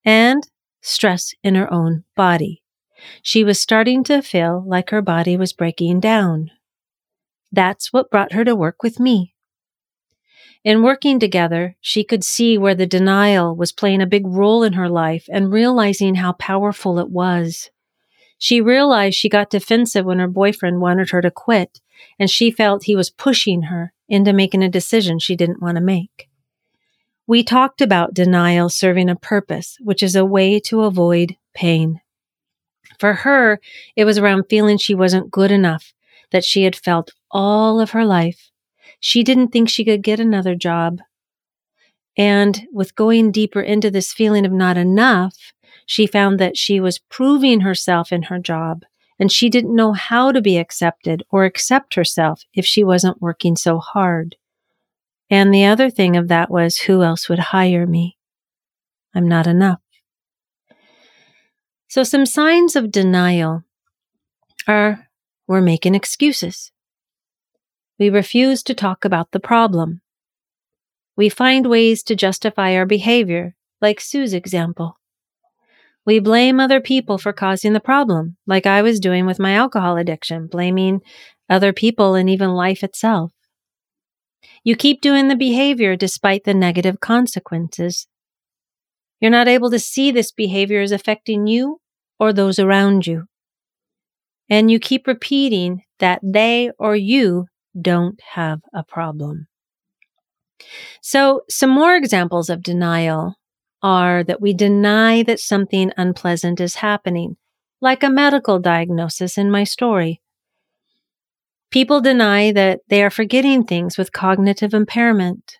and 0.03 0.45
stress 0.81 1.33
in 1.41 1.55
her 1.55 1.71
own 1.73 2.03
body. 2.17 2.63
She 3.21 3.45
was 3.45 3.61
starting 3.61 4.03
to 4.05 4.21
feel 4.21 4.61
like 4.67 4.89
her 4.89 5.01
body 5.01 5.37
was 5.37 5.53
breaking 5.53 6.01
down. 6.01 6.51
That's 7.55 7.93
what 7.93 8.11
brought 8.11 8.33
her 8.33 8.43
to 8.43 8.53
work 8.53 8.83
with 8.83 8.99
me. 8.99 9.33
In 10.65 10.83
working 10.83 11.21
together, 11.21 11.77
she 11.79 12.03
could 12.03 12.23
see 12.23 12.57
where 12.57 12.75
the 12.75 12.85
denial 12.85 13.55
was 13.55 13.71
playing 13.71 14.01
a 14.01 14.07
big 14.07 14.27
role 14.27 14.61
in 14.61 14.73
her 14.73 14.89
life 14.89 15.29
and 15.31 15.53
realizing 15.53 16.15
how 16.15 16.33
powerful 16.33 16.99
it 16.99 17.09
was. 17.09 17.69
She 18.37 18.59
realized 18.59 19.15
she 19.15 19.29
got 19.29 19.49
defensive 19.49 20.05
when 20.05 20.19
her 20.19 20.27
boyfriend 20.27 20.81
wanted 20.81 21.11
her 21.11 21.21
to 21.21 21.31
quit, 21.31 21.79
and 22.19 22.29
she 22.29 22.51
felt 22.51 22.83
he 22.83 22.95
was 22.95 23.09
pushing 23.09 23.63
her 23.63 23.93
into 24.09 24.33
making 24.33 24.61
a 24.61 24.69
decision 24.69 25.17
she 25.17 25.37
didn't 25.37 25.61
want 25.61 25.77
to 25.77 25.81
make. 25.81 26.27
We 27.25 27.41
talked 27.41 27.79
about 27.79 28.13
denial 28.13 28.67
serving 28.67 29.09
a 29.09 29.15
purpose, 29.15 29.77
which 29.79 30.03
is 30.03 30.15
a 30.15 30.25
way 30.25 30.59
to 30.61 30.81
avoid 30.81 31.37
pain. 31.53 32.01
For 32.99 33.13
her, 33.13 33.61
it 33.95 34.03
was 34.03 34.17
around 34.17 34.45
feeling 34.49 34.77
she 34.77 34.93
wasn't 34.93 35.31
good 35.31 35.51
enough 35.51 35.93
that 36.31 36.43
she 36.43 36.63
had 36.63 36.75
felt 36.75 37.13
all 37.35 37.81
of 37.81 37.91
her 37.91 38.05
life. 38.05 38.49
She 39.01 39.21
didn't 39.21 39.49
think 39.49 39.67
she 39.67 39.83
could 39.83 40.01
get 40.01 40.21
another 40.21 40.55
job. 40.55 40.99
And 42.17 42.65
with 42.71 42.95
going 42.95 43.33
deeper 43.33 43.61
into 43.61 43.91
this 43.91 44.13
feeling 44.13 44.45
of 44.45 44.53
not 44.53 44.77
enough, 44.77 45.35
she 45.85 46.07
found 46.07 46.39
that 46.39 46.57
she 46.57 46.79
was 46.79 46.97
proving 46.97 47.59
herself 47.59 48.13
in 48.13 48.23
her 48.23 48.39
job 48.39 48.83
and 49.19 49.29
she 49.29 49.49
didn't 49.49 49.75
know 49.75 49.91
how 49.91 50.31
to 50.31 50.41
be 50.41 50.57
accepted 50.57 51.23
or 51.29 51.43
accept 51.43 51.95
herself 51.95 52.43
if 52.53 52.65
she 52.65 52.85
wasn't 52.85 53.21
working 53.21 53.57
so 53.57 53.79
hard. 53.79 54.37
And 55.29 55.53
the 55.53 55.65
other 55.65 55.89
thing 55.89 56.15
of 56.15 56.29
that 56.29 56.49
was 56.49 56.77
who 56.77 57.03
else 57.03 57.27
would 57.27 57.39
hire 57.39 57.85
me? 57.85 58.17
I'm 59.13 59.27
not 59.27 59.45
enough. 59.45 59.81
So 61.89 62.03
some 62.03 62.25
signs 62.25 62.77
of 62.77 62.91
denial 62.91 63.63
are 64.67 65.09
we're 65.47 65.61
making 65.61 65.95
excuses. 65.95 66.71
We 67.99 68.09
refuse 68.09 68.61
to 68.63 68.73
talk 68.73 69.05
about 69.05 69.31
the 69.31 69.39
problem. 69.39 70.01
We 71.15 71.29
find 71.29 71.67
ways 71.67 72.03
to 72.03 72.15
justify 72.15 72.75
our 72.75 72.85
behavior, 72.85 73.55
like 73.81 74.01
Sue's 74.01 74.33
example. 74.33 74.99
We 76.05 76.19
blame 76.19 76.59
other 76.59 76.81
people 76.81 77.17
for 77.17 77.33
causing 77.33 77.73
the 77.73 77.79
problem, 77.79 78.37
like 78.45 78.65
I 78.65 78.81
was 78.81 78.99
doing 78.99 79.25
with 79.25 79.39
my 79.39 79.53
alcohol 79.53 79.97
addiction, 79.97 80.47
blaming 80.47 81.01
other 81.49 81.73
people 81.73 82.15
and 82.15 82.29
even 82.29 82.51
life 82.51 82.83
itself. 82.83 83.31
You 84.63 84.75
keep 84.75 85.01
doing 85.01 85.27
the 85.27 85.35
behavior 85.35 85.95
despite 85.95 86.43
the 86.43 86.53
negative 86.53 86.99
consequences. 86.99 88.07
You're 89.19 89.31
not 89.31 89.47
able 89.47 89.71
to 89.71 89.79
see 89.79 90.11
this 90.11 90.31
behavior 90.31 90.81
as 90.81 90.91
affecting 90.91 91.47
you 91.47 91.79
or 92.19 92.33
those 92.33 92.59
around 92.59 93.07
you 93.07 93.27
and 94.49 94.69
you 94.69 94.79
keep 94.79 95.07
repeating 95.07 95.83
that 95.99 96.19
they 96.23 96.71
or 96.77 96.95
you 96.95 97.45
don't 97.79 98.19
have 98.33 98.61
a 98.73 98.83
problem. 98.83 99.47
So, 101.01 101.41
some 101.49 101.69
more 101.69 101.95
examples 101.95 102.49
of 102.49 102.63
denial 102.63 103.35
are 103.81 104.23
that 104.23 104.41
we 104.41 104.53
deny 104.53 105.21
that 105.23 105.39
something 105.39 105.91
unpleasant 105.97 106.59
is 106.59 106.75
happening, 106.75 107.37
like 107.81 108.03
a 108.03 108.09
medical 108.09 108.59
diagnosis 108.59 109.37
in 109.37 109.51
my 109.51 109.63
story. 109.63 110.21
People 111.71 112.01
deny 112.01 112.51
that 112.51 112.79
they 112.87 113.03
are 113.03 113.09
forgetting 113.09 113.63
things 113.63 113.97
with 113.97 114.13
cognitive 114.13 114.73
impairment. 114.73 115.57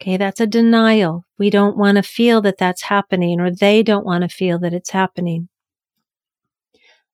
Okay, 0.00 0.16
that's 0.16 0.40
a 0.40 0.46
denial. 0.46 1.24
We 1.38 1.48
don't 1.48 1.78
want 1.78 1.96
to 1.96 2.02
feel 2.02 2.42
that 2.42 2.58
that's 2.58 2.82
happening, 2.82 3.40
or 3.40 3.50
they 3.50 3.82
don't 3.82 4.04
want 4.04 4.22
to 4.22 4.28
feel 4.28 4.58
that 4.58 4.74
it's 4.74 4.90
happening. 4.90 5.48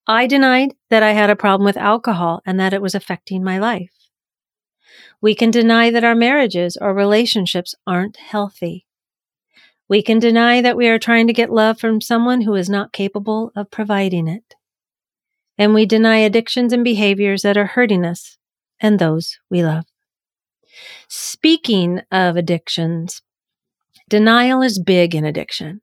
I 0.06 0.26
denied 0.26 0.74
that 0.90 1.02
I 1.02 1.12
had 1.12 1.30
a 1.30 1.36
problem 1.36 1.64
with 1.64 1.76
alcohol 1.76 2.42
and 2.44 2.58
that 2.58 2.72
it 2.72 2.82
was 2.82 2.94
affecting 2.94 3.44
my 3.44 3.58
life. 3.58 3.92
We 5.20 5.34
can 5.34 5.50
deny 5.50 5.90
that 5.90 6.04
our 6.04 6.16
marriages 6.16 6.76
or 6.80 6.92
relationships 6.92 7.74
aren't 7.86 8.16
healthy. 8.16 8.86
We 9.88 10.02
can 10.02 10.18
deny 10.18 10.60
that 10.60 10.76
we 10.76 10.88
are 10.88 10.98
trying 10.98 11.26
to 11.28 11.32
get 11.32 11.52
love 11.52 11.78
from 11.78 12.00
someone 12.00 12.40
who 12.40 12.54
is 12.54 12.68
not 12.68 12.92
capable 12.92 13.52
of 13.54 13.70
providing 13.70 14.26
it. 14.26 14.54
And 15.56 15.74
we 15.74 15.86
deny 15.86 16.16
addictions 16.18 16.72
and 16.72 16.82
behaviors 16.82 17.42
that 17.42 17.56
are 17.56 17.66
hurting 17.66 18.04
us 18.04 18.38
and 18.80 18.98
those 18.98 19.38
we 19.50 19.62
love. 19.62 19.84
Speaking 21.08 22.00
of 22.10 22.36
addictions, 22.36 23.22
denial 24.08 24.62
is 24.62 24.82
big 24.82 25.14
in 25.14 25.24
addiction. 25.24 25.82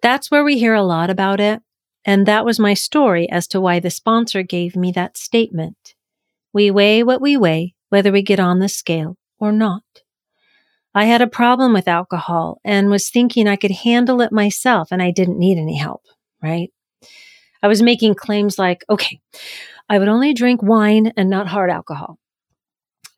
That's 0.00 0.30
where 0.30 0.44
we 0.44 0.58
hear 0.58 0.74
a 0.74 0.82
lot 0.82 1.10
about 1.10 1.40
it. 1.40 1.60
And 2.04 2.26
that 2.26 2.44
was 2.44 2.58
my 2.58 2.74
story 2.74 3.28
as 3.30 3.46
to 3.48 3.60
why 3.60 3.78
the 3.78 3.90
sponsor 3.90 4.42
gave 4.42 4.74
me 4.74 4.90
that 4.92 5.16
statement. 5.16 5.94
We 6.52 6.70
weigh 6.70 7.02
what 7.02 7.20
we 7.20 7.36
weigh, 7.36 7.74
whether 7.90 8.10
we 8.10 8.22
get 8.22 8.40
on 8.40 8.58
the 8.58 8.68
scale 8.68 9.16
or 9.38 9.52
not. 9.52 9.82
I 10.94 11.04
had 11.04 11.22
a 11.22 11.28
problem 11.28 11.72
with 11.72 11.86
alcohol 11.86 12.60
and 12.64 12.90
was 12.90 13.10
thinking 13.10 13.46
I 13.46 13.56
could 13.56 13.70
handle 13.70 14.20
it 14.20 14.32
myself 14.32 14.88
and 14.90 15.02
I 15.02 15.12
didn't 15.12 15.38
need 15.38 15.58
any 15.58 15.76
help, 15.76 16.02
right? 16.42 16.72
I 17.62 17.68
was 17.68 17.82
making 17.82 18.14
claims 18.14 18.58
like, 18.58 18.84
okay, 18.88 19.20
I 19.88 19.98
would 19.98 20.08
only 20.08 20.34
drink 20.34 20.62
wine 20.62 21.12
and 21.16 21.28
not 21.30 21.46
hard 21.46 21.70
alcohol. 21.70 22.18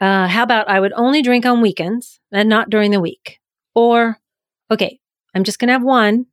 Uh, 0.00 0.26
how 0.26 0.42
about 0.42 0.68
I 0.68 0.80
would 0.80 0.92
only 0.94 1.22
drink 1.22 1.46
on 1.46 1.62
weekends 1.62 2.18
and 2.32 2.48
not 2.48 2.68
during 2.68 2.90
the 2.90 3.00
week? 3.00 3.38
Or, 3.74 4.18
okay, 4.70 4.98
I'm 5.34 5.44
just 5.44 5.58
going 5.58 5.68
to 5.68 5.74
have 5.74 5.82
one, 5.82 6.26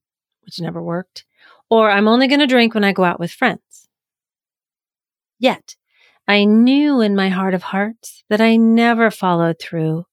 which 0.43 0.59
never 0.59 0.81
worked 0.81 1.23
or 1.69 1.89
I'm 1.89 2.07
only 2.07 2.27
going 2.27 2.39
to 2.39 2.47
drink 2.47 2.73
when 2.73 2.83
I 2.83 2.93
go 2.93 3.03
out 3.03 3.19
with 3.19 3.31
friends. 3.31 3.87
Yet, 5.39 5.75
I 6.27 6.45
knew 6.45 7.01
in 7.01 7.15
my 7.15 7.29
heart 7.29 7.53
of 7.53 7.63
hearts 7.63 8.23
that 8.29 8.41
I 8.41 8.55
never 8.55 9.09
followed 9.09 9.59
through 9.59 10.05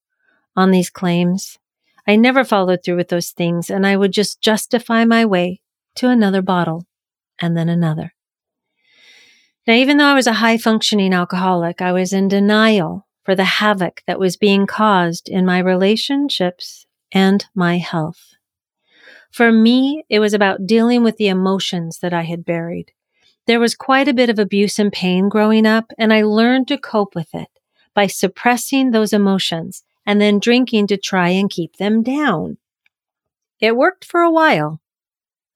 on 0.54 0.70
these 0.70 0.90
claims. 0.90 1.58
I 2.06 2.16
never 2.16 2.44
followed 2.44 2.80
through 2.84 2.96
with 2.96 3.08
those 3.08 3.30
things, 3.30 3.68
and 3.68 3.86
I 3.86 3.96
would 3.96 4.12
just 4.12 4.40
justify 4.40 5.04
my 5.04 5.26
way 5.26 5.60
to 5.96 6.08
another 6.08 6.42
bottle 6.42 6.86
and 7.40 7.56
then 7.56 7.68
another. 7.68 8.14
Now, 9.66 9.74
even 9.74 9.96
though 9.96 10.06
I 10.06 10.14
was 10.14 10.28
a 10.28 10.34
high 10.34 10.58
functioning 10.58 11.12
alcoholic, 11.12 11.82
I 11.82 11.90
was 11.92 12.12
in 12.12 12.28
denial 12.28 13.06
for 13.24 13.34
the 13.34 13.44
havoc 13.44 14.02
that 14.06 14.20
was 14.20 14.36
being 14.36 14.66
caused 14.66 15.28
in 15.28 15.44
my 15.44 15.58
relationships 15.58 16.86
and 17.12 17.44
my 17.54 17.78
health. 17.78 18.35
For 19.36 19.52
me, 19.52 20.02
it 20.08 20.18
was 20.18 20.32
about 20.32 20.66
dealing 20.66 21.04
with 21.04 21.18
the 21.18 21.28
emotions 21.28 21.98
that 21.98 22.14
I 22.14 22.22
had 22.22 22.42
buried. 22.42 22.92
There 23.46 23.60
was 23.60 23.74
quite 23.74 24.08
a 24.08 24.14
bit 24.14 24.30
of 24.30 24.38
abuse 24.38 24.78
and 24.78 24.90
pain 24.90 25.28
growing 25.28 25.66
up, 25.66 25.92
and 25.98 26.10
I 26.10 26.22
learned 26.22 26.68
to 26.68 26.78
cope 26.78 27.14
with 27.14 27.34
it 27.34 27.48
by 27.92 28.06
suppressing 28.06 28.92
those 28.92 29.12
emotions 29.12 29.82
and 30.06 30.22
then 30.22 30.38
drinking 30.38 30.86
to 30.86 30.96
try 30.96 31.28
and 31.28 31.50
keep 31.50 31.76
them 31.76 32.02
down. 32.02 32.56
It 33.60 33.76
worked 33.76 34.06
for 34.06 34.22
a 34.22 34.30
while 34.30 34.80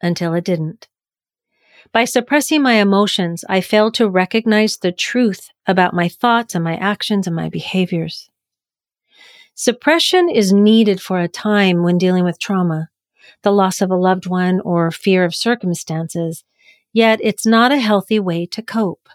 until 0.03 0.35
it 0.35 0.45
didn't. 0.45 0.89
By 1.91 2.05
suppressing 2.05 2.61
my 2.61 2.75
emotions, 2.75 3.47
I 3.49 3.63
failed 3.63 3.95
to 3.95 4.11
recognize 4.11 4.77
the 4.77 4.93
truth 4.93 5.49
about 5.67 5.95
my 5.95 6.11
thoughts 6.11 6.55
and 6.55 6.63
my 6.63 6.77
actions 6.77 7.27
and 7.27 7.35
my 7.35 7.49
behaviors. 7.49 8.29
Suppression 9.55 10.29
is 10.29 10.53
needed 10.53 11.01
for 11.01 11.19
a 11.19 11.29
time 11.29 11.83
when 11.83 11.97
dealing 11.97 12.25
with 12.25 12.39
trauma, 12.39 12.90
the 13.43 13.53
loss 13.53 13.81
of 13.81 13.91
a 13.91 13.97
loved 13.97 14.27
one 14.27 14.61
or 14.61 14.91
fear 14.91 15.25
of 15.25 15.35
circumstances, 15.35 16.45
yet 16.93 17.21
it's 17.23 17.47
not 17.47 17.73
a 17.73 17.79
healthy 17.79 18.19
way 18.19 18.47
to 18.47 18.63
cope. 18.63 19.09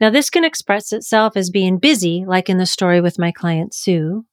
Now, 0.00 0.10
this 0.10 0.30
can 0.30 0.44
express 0.44 0.92
itself 0.92 1.36
as 1.36 1.50
being 1.50 1.78
busy, 1.78 2.24
like 2.26 2.48
in 2.48 2.58
the 2.58 2.66
story 2.66 3.00
with 3.00 3.18
my 3.18 3.30
client 3.30 3.72
Sue, 3.72 4.24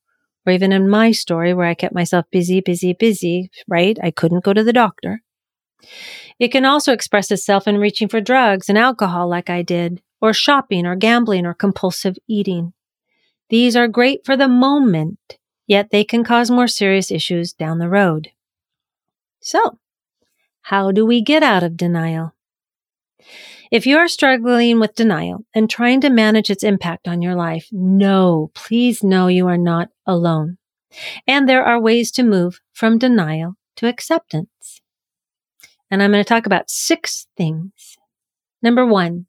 or 0.46 0.54
even 0.54 0.72
in 0.72 0.90
my 0.90 1.12
story 1.12 1.54
where 1.54 1.68
I 1.68 1.76
kept 1.76 1.94
myself 1.94 2.26
busy, 2.32 2.60
busy, 2.60 2.94
busy, 2.94 3.52
right? 3.68 3.98
I 4.02 4.10
couldn't 4.10 4.44
go 4.44 4.54
to 4.54 4.64
the 4.64 4.74
doctor. 4.74 5.22
It 6.40 6.48
can 6.48 6.66
also 6.66 6.92
express 6.92 7.30
itself 7.32 7.68
in 7.68 7.78
reaching 7.78 8.08
for 8.08 8.22
drugs 8.22 8.70
and 8.70 8.78
alcohol 8.78 9.30
like 9.30 9.50
I 9.50 9.62
did, 9.62 10.02
or 10.22 10.34
shopping 10.34 10.86
or 10.86 10.96
gambling 10.96 11.46
or 11.46 11.54
compulsive 11.54 12.18
eating. 12.28 12.74
These 13.50 13.76
are 13.76 13.88
great 13.88 14.26
for 14.26 14.38
the 14.38 14.48
moment, 14.48 15.38
yet 15.68 15.90
they 15.92 16.04
can 16.04 16.24
cause 16.24 16.50
more 16.50 16.68
serious 16.68 17.12
issues 17.12 17.54
down 17.54 17.80
the 17.80 17.90
road. 17.90 18.32
So, 19.50 19.80
how 20.62 20.92
do 20.92 21.08
we 21.08 21.24
get 21.24 21.42
out 21.42 21.64
of 21.64 21.76
denial? 21.76 22.36
If 23.72 23.88
you 23.88 23.98
are 23.98 24.08
struggling 24.08 24.80
with 24.80 24.94
denial 24.94 25.44
and 25.56 25.68
trying 25.68 26.02
to 26.02 26.12
manage 26.12 26.52
its 26.52 26.64
impact 26.64 27.08
on 27.08 27.24
your 27.24 27.34
life, 27.34 27.68
no, 27.72 28.52
please 28.54 29.04
know 29.04 29.26
you 29.26 29.48
are 29.48 29.58
not 29.58 29.90
alone. 30.06 30.60
And 31.26 31.50
there 31.50 31.64
are 31.64 31.82
ways 31.82 32.12
to 32.12 32.22
move 32.22 32.62
from 32.74 33.00
denial 33.00 33.56
to 33.78 33.88
acceptance. 33.88 34.82
And 35.90 36.04
I'm 36.04 36.12
going 36.12 36.24
to 36.24 36.30
talk 36.30 36.46
about 36.46 36.70
six 36.70 37.26
things. 37.36 37.98
Number 38.62 38.86
one, 38.86 39.26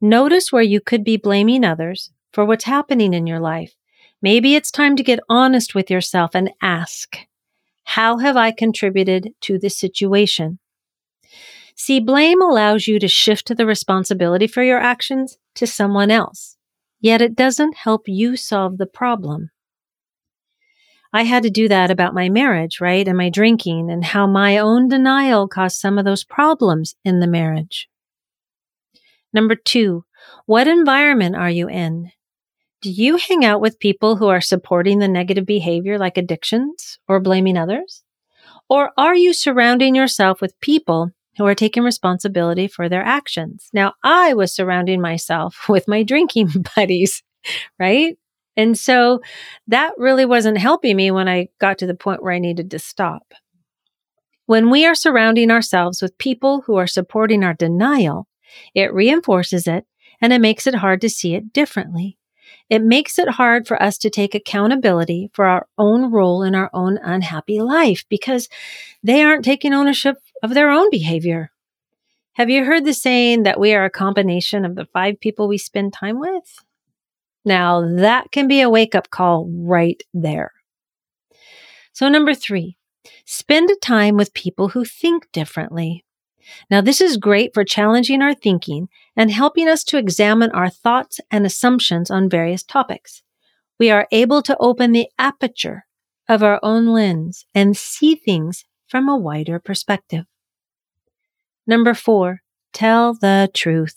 notice 0.00 0.50
where 0.50 0.62
you 0.62 0.80
could 0.80 1.04
be 1.04 1.18
blaming 1.18 1.62
others 1.62 2.10
for 2.32 2.46
what's 2.46 2.64
happening 2.64 3.12
in 3.12 3.26
your 3.26 3.40
life. 3.40 3.74
Maybe 4.22 4.54
it's 4.54 4.70
time 4.70 4.96
to 4.96 5.02
get 5.02 5.20
honest 5.28 5.74
with 5.74 5.90
yourself 5.90 6.30
and 6.32 6.52
ask, 6.62 7.27
how 7.92 8.18
have 8.18 8.36
I 8.36 8.50
contributed 8.50 9.30
to 9.40 9.58
this 9.58 9.78
situation? 9.78 10.58
See, 11.74 12.00
blame 12.00 12.42
allows 12.42 12.86
you 12.86 12.98
to 12.98 13.08
shift 13.08 13.56
the 13.56 13.64
responsibility 13.64 14.46
for 14.46 14.62
your 14.62 14.78
actions 14.78 15.38
to 15.54 15.66
someone 15.66 16.10
else, 16.10 16.58
yet 17.00 17.22
it 17.22 17.34
doesn't 17.34 17.78
help 17.78 18.02
you 18.06 18.36
solve 18.36 18.76
the 18.76 18.84
problem. 18.84 19.48
I 21.14 21.22
had 21.22 21.42
to 21.44 21.50
do 21.50 21.66
that 21.68 21.90
about 21.90 22.12
my 22.12 22.28
marriage, 22.28 22.78
right? 22.78 23.08
And 23.08 23.16
my 23.16 23.30
drinking 23.30 23.90
and 23.90 24.04
how 24.04 24.26
my 24.26 24.58
own 24.58 24.88
denial 24.88 25.48
caused 25.48 25.78
some 25.78 25.96
of 25.96 26.04
those 26.04 26.24
problems 26.24 26.94
in 27.06 27.20
the 27.20 27.26
marriage. 27.26 27.88
Number 29.32 29.54
two, 29.54 30.04
what 30.44 30.68
environment 30.68 31.36
are 31.36 31.50
you 31.50 31.70
in? 31.70 32.12
Do 32.80 32.90
you 32.90 33.16
hang 33.16 33.44
out 33.44 33.60
with 33.60 33.80
people 33.80 34.16
who 34.16 34.28
are 34.28 34.40
supporting 34.40 35.00
the 35.00 35.08
negative 35.08 35.44
behavior 35.44 35.98
like 35.98 36.16
addictions 36.16 37.00
or 37.08 37.18
blaming 37.18 37.56
others? 37.56 38.04
Or 38.68 38.92
are 38.96 39.16
you 39.16 39.32
surrounding 39.32 39.96
yourself 39.96 40.40
with 40.40 40.60
people 40.60 41.10
who 41.36 41.46
are 41.46 41.56
taking 41.56 41.82
responsibility 41.82 42.68
for 42.68 42.88
their 42.88 43.02
actions? 43.02 43.68
Now, 43.72 43.94
I 44.04 44.34
was 44.34 44.54
surrounding 44.54 45.00
myself 45.00 45.64
with 45.68 45.88
my 45.88 46.04
drinking 46.04 46.50
buddies, 46.76 47.22
right? 47.80 48.16
And 48.56 48.78
so 48.78 49.20
that 49.66 49.92
really 49.98 50.24
wasn't 50.24 50.58
helping 50.58 50.96
me 50.96 51.10
when 51.10 51.28
I 51.28 51.48
got 51.60 51.78
to 51.78 51.86
the 51.86 51.94
point 51.94 52.22
where 52.22 52.32
I 52.32 52.38
needed 52.38 52.70
to 52.72 52.78
stop. 52.78 53.34
When 54.46 54.70
we 54.70 54.86
are 54.86 54.94
surrounding 54.94 55.50
ourselves 55.50 56.00
with 56.00 56.18
people 56.18 56.62
who 56.62 56.76
are 56.76 56.86
supporting 56.86 57.44
our 57.44 57.54
denial, 57.54 58.28
it 58.74 58.92
reinforces 58.92 59.66
it 59.66 59.84
and 60.20 60.32
it 60.32 60.40
makes 60.40 60.66
it 60.66 60.76
hard 60.76 61.00
to 61.02 61.10
see 61.10 61.34
it 61.34 61.52
differently. 61.52 62.17
It 62.68 62.82
makes 62.82 63.18
it 63.18 63.30
hard 63.30 63.66
for 63.66 63.82
us 63.82 63.96
to 63.98 64.10
take 64.10 64.34
accountability 64.34 65.30
for 65.32 65.46
our 65.46 65.66
own 65.78 66.10
role 66.10 66.42
in 66.42 66.54
our 66.54 66.70
own 66.74 66.98
unhappy 66.98 67.60
life 67.60 68.04
because 68.08 68.48
they 69.02 69.22
aren't 69.22 69.44
taking 69.44 69.72
ownership 69.72 70.18
of 70.42 70.54
their 70.54 70.70
own 70.70 70.90
behavior. 70.90 71.50
Have 72.34 72.50
you 72.50 72.64
heard 72.64 72.84
the 72.84 72.92
saying 72.92 73.44
that 73.44 73.58
we 73.58 73.74
are 73.74 73.84
a 73.84 73.90
combination 73.90 74.64
of 74.64 74.76
the 74.76 74.84
five 74.84 75.18
people 75.18 75.48
we 75.48 75.58
spend 75.58 75.92
time 75.92 76.20
with? 76.20 76.62
Now, 77.44 77.96
that 77.96 78.30
can 78.30 78.46
be 78.46 78.60
a 78.60 78.70
wake 78.70 78.94
up 78.94 79.10
call 79.10 79.48
right 79.50 80.02
there. 80.12 80.52
So, 81.92 82.08
number 82.08 82.34
three, 82.34 82.76
spend 83.24 83.70
time 83.80 84.16
with 84.16 84.34
people 84.34 84.68
who 84.68 84.84
think 84.84 85.32
differently. 85.32 86.04
Now, 86.70 86.80
this 86.80 87.00
is 87.00 87.16
great 87.16 87.54
for 87.54 87.64
challenging 87.64 88.22
our 88.22 88.34
thinking 88.34 88.88
and 89.16 89.30
helping 89.30 89.68
us 89.68 89.84
to 89.84 89.98
examine 89.98 90.50
our 90.52 90.70
thoughts 90.70 91.20
and 91.30 91.44
assumptions 91.44 92.10
on 92.10 92.28
various 92.28 92.62
topics. 92.62 93.22
We 93.78 93.90
are 93.90 94.08
able 94.10 94.42
to 94.42 94.56
open 94.58 94.92
the 94.92 95.08
aperture 95.18 95.86
of 96.28 96.42
our 96.42 96.60
own 96.62 96.86
lens 96.86 97.46
and 97.54 97.76
see 97.76 98.14
things 98.14 98.64
from 98.86 99.08
a 99.08 99.16
wider 99.16 99.58
perspective. 99.58 100.24
Number 101.66 101.94
four, 101.94 102.42
tell 102.72 103.14
the 103.14 103.50
truth. 103.54 103.96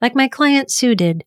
Like 0.00 0.14
my 0.14 0.28
client 0.28 0.70
Sue 0.70 0.94
did, 0.94 1.24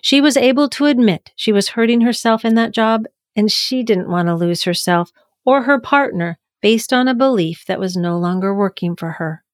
she 0.00 0.20
was 0.20 0.36
able 0.36 0.68
to 0.70 0.86
admit 0.86 1.32
she 1.36 1.52
was 1.52 1.68
hurting 1.70 2.00
herself 2.00 2.44
in 2.44 2.54
that 2.54 2.72
job 2.72 3.04
and 3.34 3.52
she 3.52 3.82
didn't 3.82 4.08
want 4.08 4.28
to 4.28 4.34
lose 4.34 4.64
herself 4.64 5.10
or 5.44 5.62
her 5.62 5.80
partner 5.80 6.38
based 6.62 6.92
on 6.92 7.06
a 7.06 7.14
belief 7.14 7.64
that 7.66 7.78
was 7.78 7.96
no 7.96 8.18
longer 8.18 8.54
working 8.54 8.96
for 8.96 9.12
her. 9.12 9.44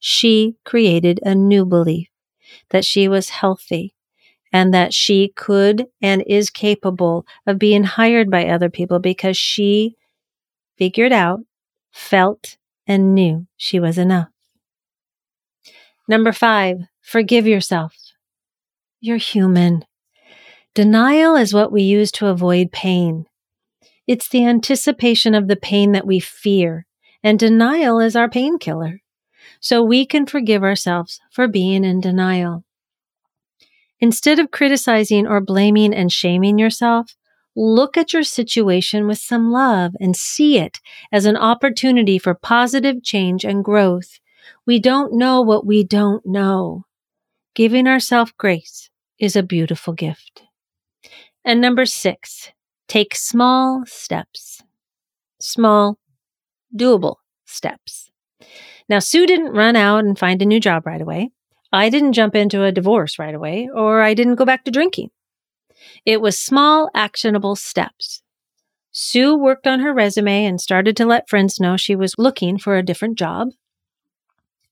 She 0.00 0.56
created 0.64 1.20
a 1.22 1.34
new 1.34 1.64
belief 1.64 2.08
that 2.70 2.84
she 2.84 3.06
was 3.06 3.28
healthy 3.28 3.94
and 4.52 4.74
that 4.74 4.92
she 4.92 5.32
could 5.36 5.86
and 6.02 6.24
is 6.26 6.50
capable 6.50 7.24
of 7.46 7.58
being 7.58 7.84
hired 7.84 8.30
by 8.30 8.48
other 8.48 8.70
people 8.70 8.98
because 8.98 9.36
she 9.36 9.96
figured 10.76 11.12
out, 11.12 11.40
felt, 11.92 12.56
and 12.86 13.14
knew 13.14 13.46
she 13.56 13.78
was 13.78 13.98
enough. 13.98 14.28
Number 16.08 16.32
five, 16.32 16.78
forgive 17.02 17.46
yourself. 17.46 17.94
You're 19.00 19.18
human. 19.18 19.84
Denial 20.74 21.36
is 21.36 21.54
what 21.54 21.70
we 21.70 21.82
use 21.82 22.10
to 22.12 22.26
avoid 22.26 22.72
pain. 22.72 23.26
It's 24.06 24.28
the 24.28 24.44
anticipation 24.44 25.34
of 25.34 25.46
the 25.46 25.56
pain 25.56 25.92
that 25.92 26.06
we 26.06 26.18
fear, 26.18 26.86
and 27.22 27.38
denial 27.38 28.00
is 28.00 28.16
our 28.16 28.28
painkiller. 28.28 29.00
So 29.60 29.82
we 29.82 30.06
can 30.06 30.26
forgive 30.26 30.62
ourselves 30.62 31.20
for 31.30 31.46
being 31.46 31.84
in 31.84 32.00
denial. 32.00 32.64
Instead 34.00 34.38
of 34.38 34.50
criticizing 34.50 35.26
or 35.26 35.40
blaming 35.40 35.94
and 35.94 36.10
shaming 36.10 36.58
yourself, 36.58 37.14
look 37.54 37.96
at 37.96 38.12
your 38.12 38.22
situation 38.22 39.06
with 39.06 39.18
some 39.18 39.50
love 39.52 39.92
and 40.00 40.16
see 40.16 40.58
it 40.58 40.78
as 41.12 41.26
an 41.26 41.36
opportunity 41.36 42.18
for 42.18 42.34
positive 42.34 43.02
change 43.02 43.44
and 43.44 43.62
growth. 43.62 44.18
We 44.66 44.78
don't 44.78 45.12
know 45.14 45.42
what 45.42 45.66
we 45.66 45.84
don't 45.84 46.24
know. 46.24 46.86
Giving 47.54 47.86
ourselves 47.86 48.32
grace 48.38 48.88
is 49.18 49.36
a 49.36 49.42
beautiful 49.42 49.92
gift. 49.92 50.42
And 51.44 51.60
number 51.60 51.84
six, 51.84 52.52
take 52.88 53.14
small 53.14 53.84
steps. 53.86 54.62
Small, 55.40 55.98
doable 56.74 57.16
steps. 57.46 58.10
Now, 58.90 58.98
Sue 58.98 59.24
didn't 59.24 59.52
run 59.52 59.76
out 59.76 60.04
and 60.04 60.18
find 60.18 60.42
a 60.42 60.44
new 60.44 60.58
job 60.58 60.84
right 60.84 61.00
away. 61.00 61.30
I 61.72 61.90
didn't 61.90 62.12
jump 62.12 62.34
into 62.34 62.64
a 62.64 62.72
divorce 62.72 63.20
right 63.20 63.36
away, 63.36 63.70
or 63.72 64.02
I 64.02 64.14
didn't 64.14 64.34
go 64.34 64.44
back 64.44 64.64
to 64.64 64.72
drinking. 64.72 65.10
It 66.04 66.20
was 66.20 66.40
small, 66.40 66.90
actionable 66.92 67.54
steps. 67.54 68.22
Sue 68.90 69.36
worked 69.36 69.68
on 69.68 69.78
her 69.78 69.94
resume 69.94 70.44
and 70.44 70.60
started 70.60 70.96
to 70.96 71.06
let 71.06 71.28
friends 71.28 71.60
know 71.60 71.76
she 71.76 71.94
was 71.94 72.18
looking 72.18 72.58
for 72.58 72.76
a 72.76 72.82
different 72.82 73.16
job. 73.16 73.50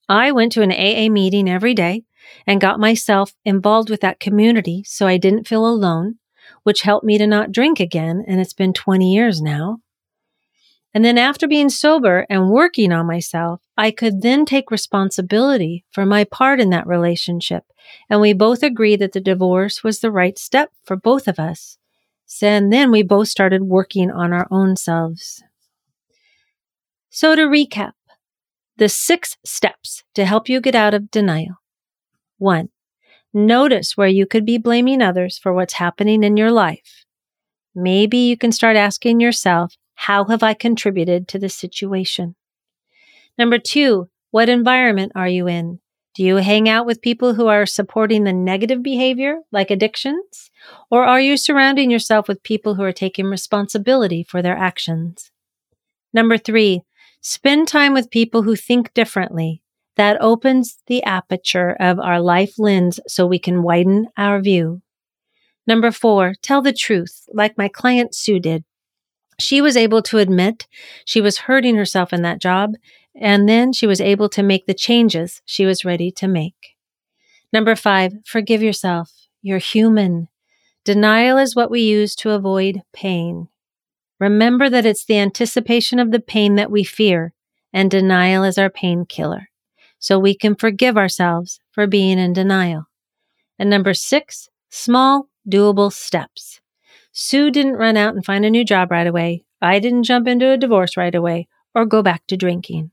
I 0.09 0.33
went 0.33 0.51
to 0.53 0.63
an 0.63 0.73
AA 0.73 1.09
meeting 1.09 1.49
every 1.49 1.73
day 1.73 2.03
and 2.45 2.61
got 2.61 2.81
myself 2.81 3.35
involved 3.45 3.89
with 3.89 4.01
that 4.01 4.19
community 4.19 4.83
so 4.85 5.07
I 5.07 5.17
didn't 5.19 5.47
feel 5.47 5.65
alone, 5.65 6.17
which 6.65 6.83
helped 6.83 7.07
me 7.07 7.19
to 7.19 7.27
not 7.29 7.53
drink 7.53 7.79
again. 7.79 8.25
And 8.27 8.41
it's 8.41 8.53
been 8.53 8.73
20 8.73 9.15
years 9.15 9.41
now. 9.41 9.79
And 10.99 11.05
then 11.05 11.17
after 11.17 11.47
being 11.47 11.71
sober 11.71 12.27
and 12.29 12.51
working 12.51 12.91
on 12.91 13.07
myself, 13.07 13.61
I 13.77 13.93
could 13.93 14.21
then 14.21 14.45
take 14.45 14.73
responsibility 14.73 15.85
for 15.93 16.05
my 16.05 16.25
part 16.25 16.59
in 16.59 16.71
that 16.71 16.89
relationship. 16.89 17.63
And 18.11 18.21
we 18.21 18.33
both 18.33 18.65
agreed 18.65 18.99
that 18.99 19.13
the 19.13 19.21
divorce 19.21 19.85
was 19.85 20.01
the 20.01 20.11
right 20.11 20.37
step 20.37 20.73
for 20.83 20.97
both 20.97 21.29
of 21.29 21.39
us. 21.39 21.79
And 22.43 22.73
then 22.73 22.91
we 22.91 23.05
both 23.05 23.29
started 23.29 23.63
working 23.63 24.11
on 24.11 24.33
our 24.33 24.49
own 24.51 24.75
selves. 24.75 25.41
So 27.11 27.37
to 27.37 27.43
recap, 27.43 27.93
the 28.77 28.89
six 28.89 29.37
steps 29.45 30.03
to 30.17 30.25
help 30.25 30.49
you 30.49 30.61
get 30.61 30.75
out 30.75 30.95
of 30.95 31.13
denial. 31.13 31.59
One, 32.39 32.71
notice 33.33 33.97
where 33.97 34.09
you 34.09 34.27
could 34.27 34.45
be 34.45 34.59
blaming 34.59 35.01
others 35.01 35.39
for 35.39 35.53
what's 35.53 35.75
happening 35.75 36.25
in 36.25 36.37
your 36.37 36.51
life. 36.51 37.05
Maybe 37.73 38.19
you 38.19 38.37
can 38.37 38.51
start 38.51 38.77
asking 38.77 39.21
yourself, 39.21 39.77
how 40.01 40.25
have 40.27 40.45
I 40.45 40.55
contributed 40.55 41.27
to 41.27 41.41
the 41.41 41.49
situation? 41.49 42.37
Number 43.37 43.59
two, 43.59 44.09
what 44.31 44.49
environment 44.49 45.11
are 45.17 45.27
you 45.29 45.49
in? 45.49 45.81
Do 46.15 46.23
you 46.23 46.37
hang 46.37 46.69
out 46.69 46.87
with 46.87 47.03
people 47.03 47.35
who 47.35 47.49
are 47.49 47.67
supporting 47.67 48.23
the 48.23 48.33
negative 48.33 48.81
behavior, 48.81 49.41
like 49.51 49.73
addictions? 49.73 50.51
Or 50.89 51.03
are 51.03 51.21
you 51.21 51.37
surrounding 51.37 51.91
yourself 51.91 52.29
with 52.29 52.45
people 52.45 52.77
who 52.77 52.85
are 52.85 52.93
taking 52.93 53.27
responsibility 53.27 54.23
for 54.23 54.41
their 54.41 54.57
actions? 54.57 55.33
Number 56.15 56.39
three, 56.39 56.83
spend 57.21 57.67
time 57.67 57.93
with 57.93 58.09
people 58.09 58.45
who 58.45 58.55
think 58.55 58.95
differently. 58.95 59.63
That 59.97 60.23
opens 60.23 60.79
the 60.87 61.03
aperture 61.03 61.77
of 61.81 61.99
our 61.99 62.21
life 62.21 62.55
lens 62.57 63.01
so 63.09 63.27
we 63.27 63.41
can 63.41 63.65
widen 63.65 64.07
our 64.17 64.41
view. 64.41 64.81
Number 65.67 65.91
four, 65.91 66.35
tell 66.41 66.63
the 66.63 66.73
truth, 66.73 67.25
like 67.35 67.59
my 67.59 67.67
client 67.67 68.15
Sue 68.15 68.39
did. 68.39 68.65
She 69.41 69.61
was 69.61 69.77
able 69.77 70.03
to 70.03 70.19
admit 70.19 70.67
she 71.05 71.21
was 71.21 71.39
hurting 71.39 71.77
herself 71.77 72.13
in 72.13 72.23
that 72.23 72.41
job 72.41 72.75
and 73.21 73.49
then 73.49 73.73
she 73.73 73.87
was 73.87 74.01
able 74.01 74.29
to 74.31 74.43
make 74.43 74.67
the 74.67 74.75
changes 74.75 75.43
she 75.45 75.67
was 75.67 75.85
ready 75.85 76.11
to 76.13 76.29
make. 76.29 76.77
Number 77.53 77.75
five, 77.75 78.13
forgive 78.25 78.63
yourself. 78.63 79.11
You're 79.43 79.59
human. 79.59 80.29
Denial 80.85 81.39
is 81.39 81.57
what 81.57 81.71
we 81.71 81.81
use 81.81 82.15
to 82.17 82.31
avoid 82.31 82.83
pain. 82.93 83.49
Remember 84.21 84.69
that 84.69 84.87
it's 84.87 85.05
the 85.05 85.19
anticipation 85.19 85.99
of 85.99 86.11
the 86.11 86.21
pain 86.21 86.57
that 86.57 86.71
we 86.71 86.83
fear, 86.83 87.33
and 87.73 87.91
denial 87.91 88.45
is 88.45 88.59
our 88.59 88.71
painkiller. 88.71 89.49
So 89.99 90.19
we 90.19 90.35
can 90.35 90.55
forgive 90.55 90.97
ourselves 90.97 91.61
for 91.73 91.87
being 91.87 92.19
in 92.19 92.33
denial. 92.33 92.87
And 93.59 93.71
number 93.71 93.95
six, 93.95 94.49
small, 94.71 95.29
doable 95.49 95.93
steps. 95.93 96.61
Sue 97.21 97.51
didn't 97.51 97.73
run 97.73 97.97
out 97.97 98.15
and 98.15 98.25
find 98.25 98.45
a 98.45 98.51
new 98.51 98.65
job 98.65 98.93
right 98.93 99.07
away. 99.09 99.43
I 99.61 99.81
didn't 99.81 100.05
jump 100.05 100.29
into 100.29 100.53
a 100.53 100.57
divorce 100.57 100.97
right 100.97 101.13
away 101.13 101.49
or 101.75 101.85
go 101.85 102.01
back 102.01 102.25
to 102.29 102.37
drinking. 102.37 102.93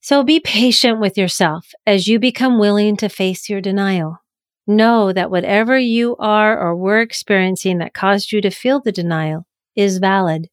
So 0.00 0.22
be 0.22 0.40
patient 0.40 0.98
with 0.98 1.18
yourself 1.18 1.72
as 1.86 2.08
you 2.08 2.18
become 2.18 2.58
willing 2.58 2.96
to 2.96 3.10
face 3.10 3.50
your 3.50 3.60
denial. 3.60 4.22
Know 4.66 5.12
that 5.12 5.30
whatever 5.30 5.78
you 5.78 6.16
are 6.16 6.58
or 6.58 6.74
were 6.74 7.02
experiencing 7.02 7.76
that 7.78 7.92
caused 7.92 8.32
you 8.32 8.40
to 8.40 8.50
feel 8.50 8.80
the 8.80 8.90
denial 8.90 9.46
is 9.76 9.98
valid. 9.98 10.48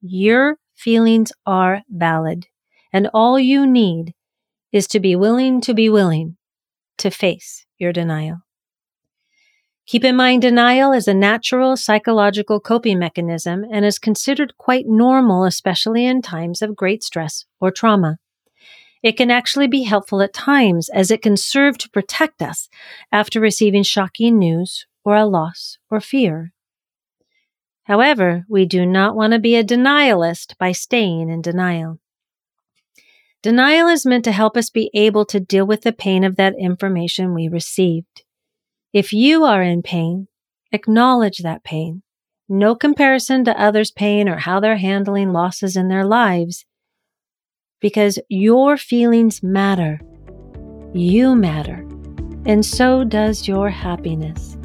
Your 0.00 0.58
feelings 0.76 1.32
are 1.44 1.82
valid. 1.90 2.46
And 2.92 3.10
all 3.12 3.40
you 3.40 3.66
need 3.66 4.14
is 4.70 4.86
to 4.88 5.00
be 5.00 5.16
willing 5.16 5.60
to 5.62 5.74
be 5.74 5.88
willing 5.88 6.36
to 6.98 7.10
face 7.10 7.66
your 7.76 7.92
denial. 7.92 8.45
Keep 9.86 10.04
in 10.04 10.16
mind, 10.16 10.42
denial 10.42 10.90
is 10.90 11.06
a 11.06 11.14
natural 11.14 11.76
psychological 11.76 12.58
coping 12.58 12.98
mechanism 12.98 13.64
and 13.70 13.84
is 13.84 14.00
considered 14.00 14.56
quite 14.58 14.86
normal, 14.88 15.44
especially 15.44 16.04
in 16.04 16.22
times 16.22 16.60
of 16.60 16.74
great 16.74 17.04
stress 17.04 17.44
or 17.60 17.70
trauma. 17.70 18.18
It 19.04 19.16
can 19.16 19.30
actually 19.30 19.68
be 19.68 19.84
helpful 19.84 20.22
at 20.22 20.32
times 20.32 20.88
as 20.88 21.12
it 21.12 21.22
can 21.22 21.36
serve 21.36 21.78
to 21.78 21.90
protect 21.90 22.42
us 22.42 22.68
after 23.12 23.38
receiving 23.38 23.84
shocking 23.84 24.40
news 24.40 24.86
or 25.04 25.14
a 25.14 25.24
loss 25.24 25.78
or 25.88 26.00
fear. 26.00 26.52
However, 27.84 28.44
we 28.48 28.66
do 28.66 28.84
not 28.84 29.14
want 29.14 29.34
to 29.34 29.38
be 29.38 29.54
a 29.54 29.62
denialist 29.62 30.58
by 30.58 30.72
staying 30.72 31.30
in 31.30 31.40
denial. 31.42 32.00
Denial 33.40 33.86
is 33.86 34.04
meant 34.04 34.24
to 34.24 34.32
help 34.32 34.56
us 34.56 34.70
be 34.70 34.90
able 34.92 35.24
to 35.26 35.38
deal 35.38 35.64
with 35.64 35.82
the 35.82 35.92
pain 35.92 36.24
of 36.24 36.34
that 36.34 36.56
information 36.58 37.32
we 37.32 37.46
received. 37.46 38.24
If 38.96 39.12
you 39.12 39.44
are 39.44 39.62
in 39.62 39.82
pain, 39.82 40.26
acknowledge 40.72 41.40
that 41.40 41.62
pain. 41.62 42.02
No 42.48 42.74
comparison 42.74 43.44
to 43.44 43.60
others' 43.60 43.90
pain 43.90 44.26
or 44.26 44.38
how 44.38 44.58
they're 44.58 44.78
handling 44.78 45.34
losses 45.34 45.76
in 45.76 45.88
their 45.88 46.06
lives 46.06 46.64
because 47.78 48.18
your 48.30 48.78
feelings 48.78 49.42
matter. 49.42 50.00
You 50.94 51.34
matter. 51.36 51.86
And 52.46 52.64
so 52.64 53.04
does 53.04 53.46
your 53.46 53.68
happiness. 53.68 54.56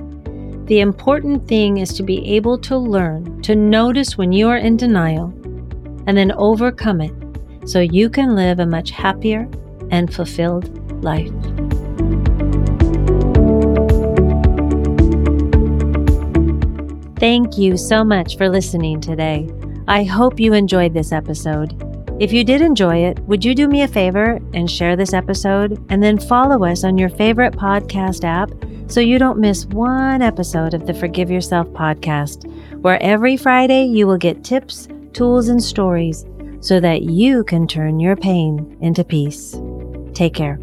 The 0.63 0.79
important 0.79 1.45
thing 1.49 1.79
is 1.79 1.91
to 1.95 2.03
be 2.03 2.25
able 2.33 2.57
to 2.59 2.77
learn 2.77 3.41
to 3.41 3.53
notice 3.53 4.17
when 4.17 4.31
you 4.31 4.47
are 4.47 4.55
in 4.55 4.77
denial 4.77 5.33
and 6.07 6.15
then 6.15 6.31
overcome 6.37 7.01
it 7.01 7.13
so 7.65 7.81
you 7.81 8.09
can 8.09 8.33
live 8.33 8.59
a 8.59 8.65
much 8.65 8.91
happier 8.91 9.49
and 9.89 10.13
fulfilled 10.13 11.03
life. 11.03 11.33
Thank 17.21 17.55
you 17.55 17.77
so 17.77 18.03
much 18.03 18.35
for 18.35 18.49
listening 18.49 18.99
today. 18.99 19.47
I 19.87 20.03
hope 20.03 20.39
you 20.39 20.53
enjoyed 20.53 20.95
this 20.95 21.11
episode. 21.11 21.79
If 22.19 22.33
you 22.33 22.43
did 22.43 22.61
enjoy 22.61 22.97
it, 23.05 23.19
would 23.27 23.45
you 23.45 23.53
do 23.53 23.67
me 23.67 23.83
a 23.83 23.87
favor 23.87 24.39
and 24.55 24.67
share 24.67 24.95
this 24.95 25.13
episode 25.13 25.85
and 25.89 26.01
then 26.01 26.17
follow 26.17 26.65
us 26.65 26.83
on 26.83 26.97
your 26.97 27.09
favorite 27.09 27.53
podcast 27.53 28.23
app 28.23 28.49
so 28.91 29.01
you 29.01 29.19
don't 29.19 29.37
miss 29.37 29.67
one 29.67 30.23
episode 30.23 30.73
of 30.73 30.87
the 30.87 30.95
Forgive 30.95 31.29
Yourself 31.29 31.67
podcast, 31.67 32.51
where 32.81 32.99
every 33.03 33.37
Friday 33.37 33.85
you 33.85 34.07
will 34.07 34.17
get 34.17 34.43
tips, 34.43 34.87
tools, 35.13 35.47
and 35.47 35.61
stories 35.61 36.25
so 36.59 36.79
that 36.79 37.03
you 37.03 37.43
can 37.43 37.67
turn 37.67 37.99
your 37.99 38.15
pain 38.15 38.75
into 38.81 39.03
peace. 39.03 39.55
Take 40.15 40.33
care. 40.33 40.57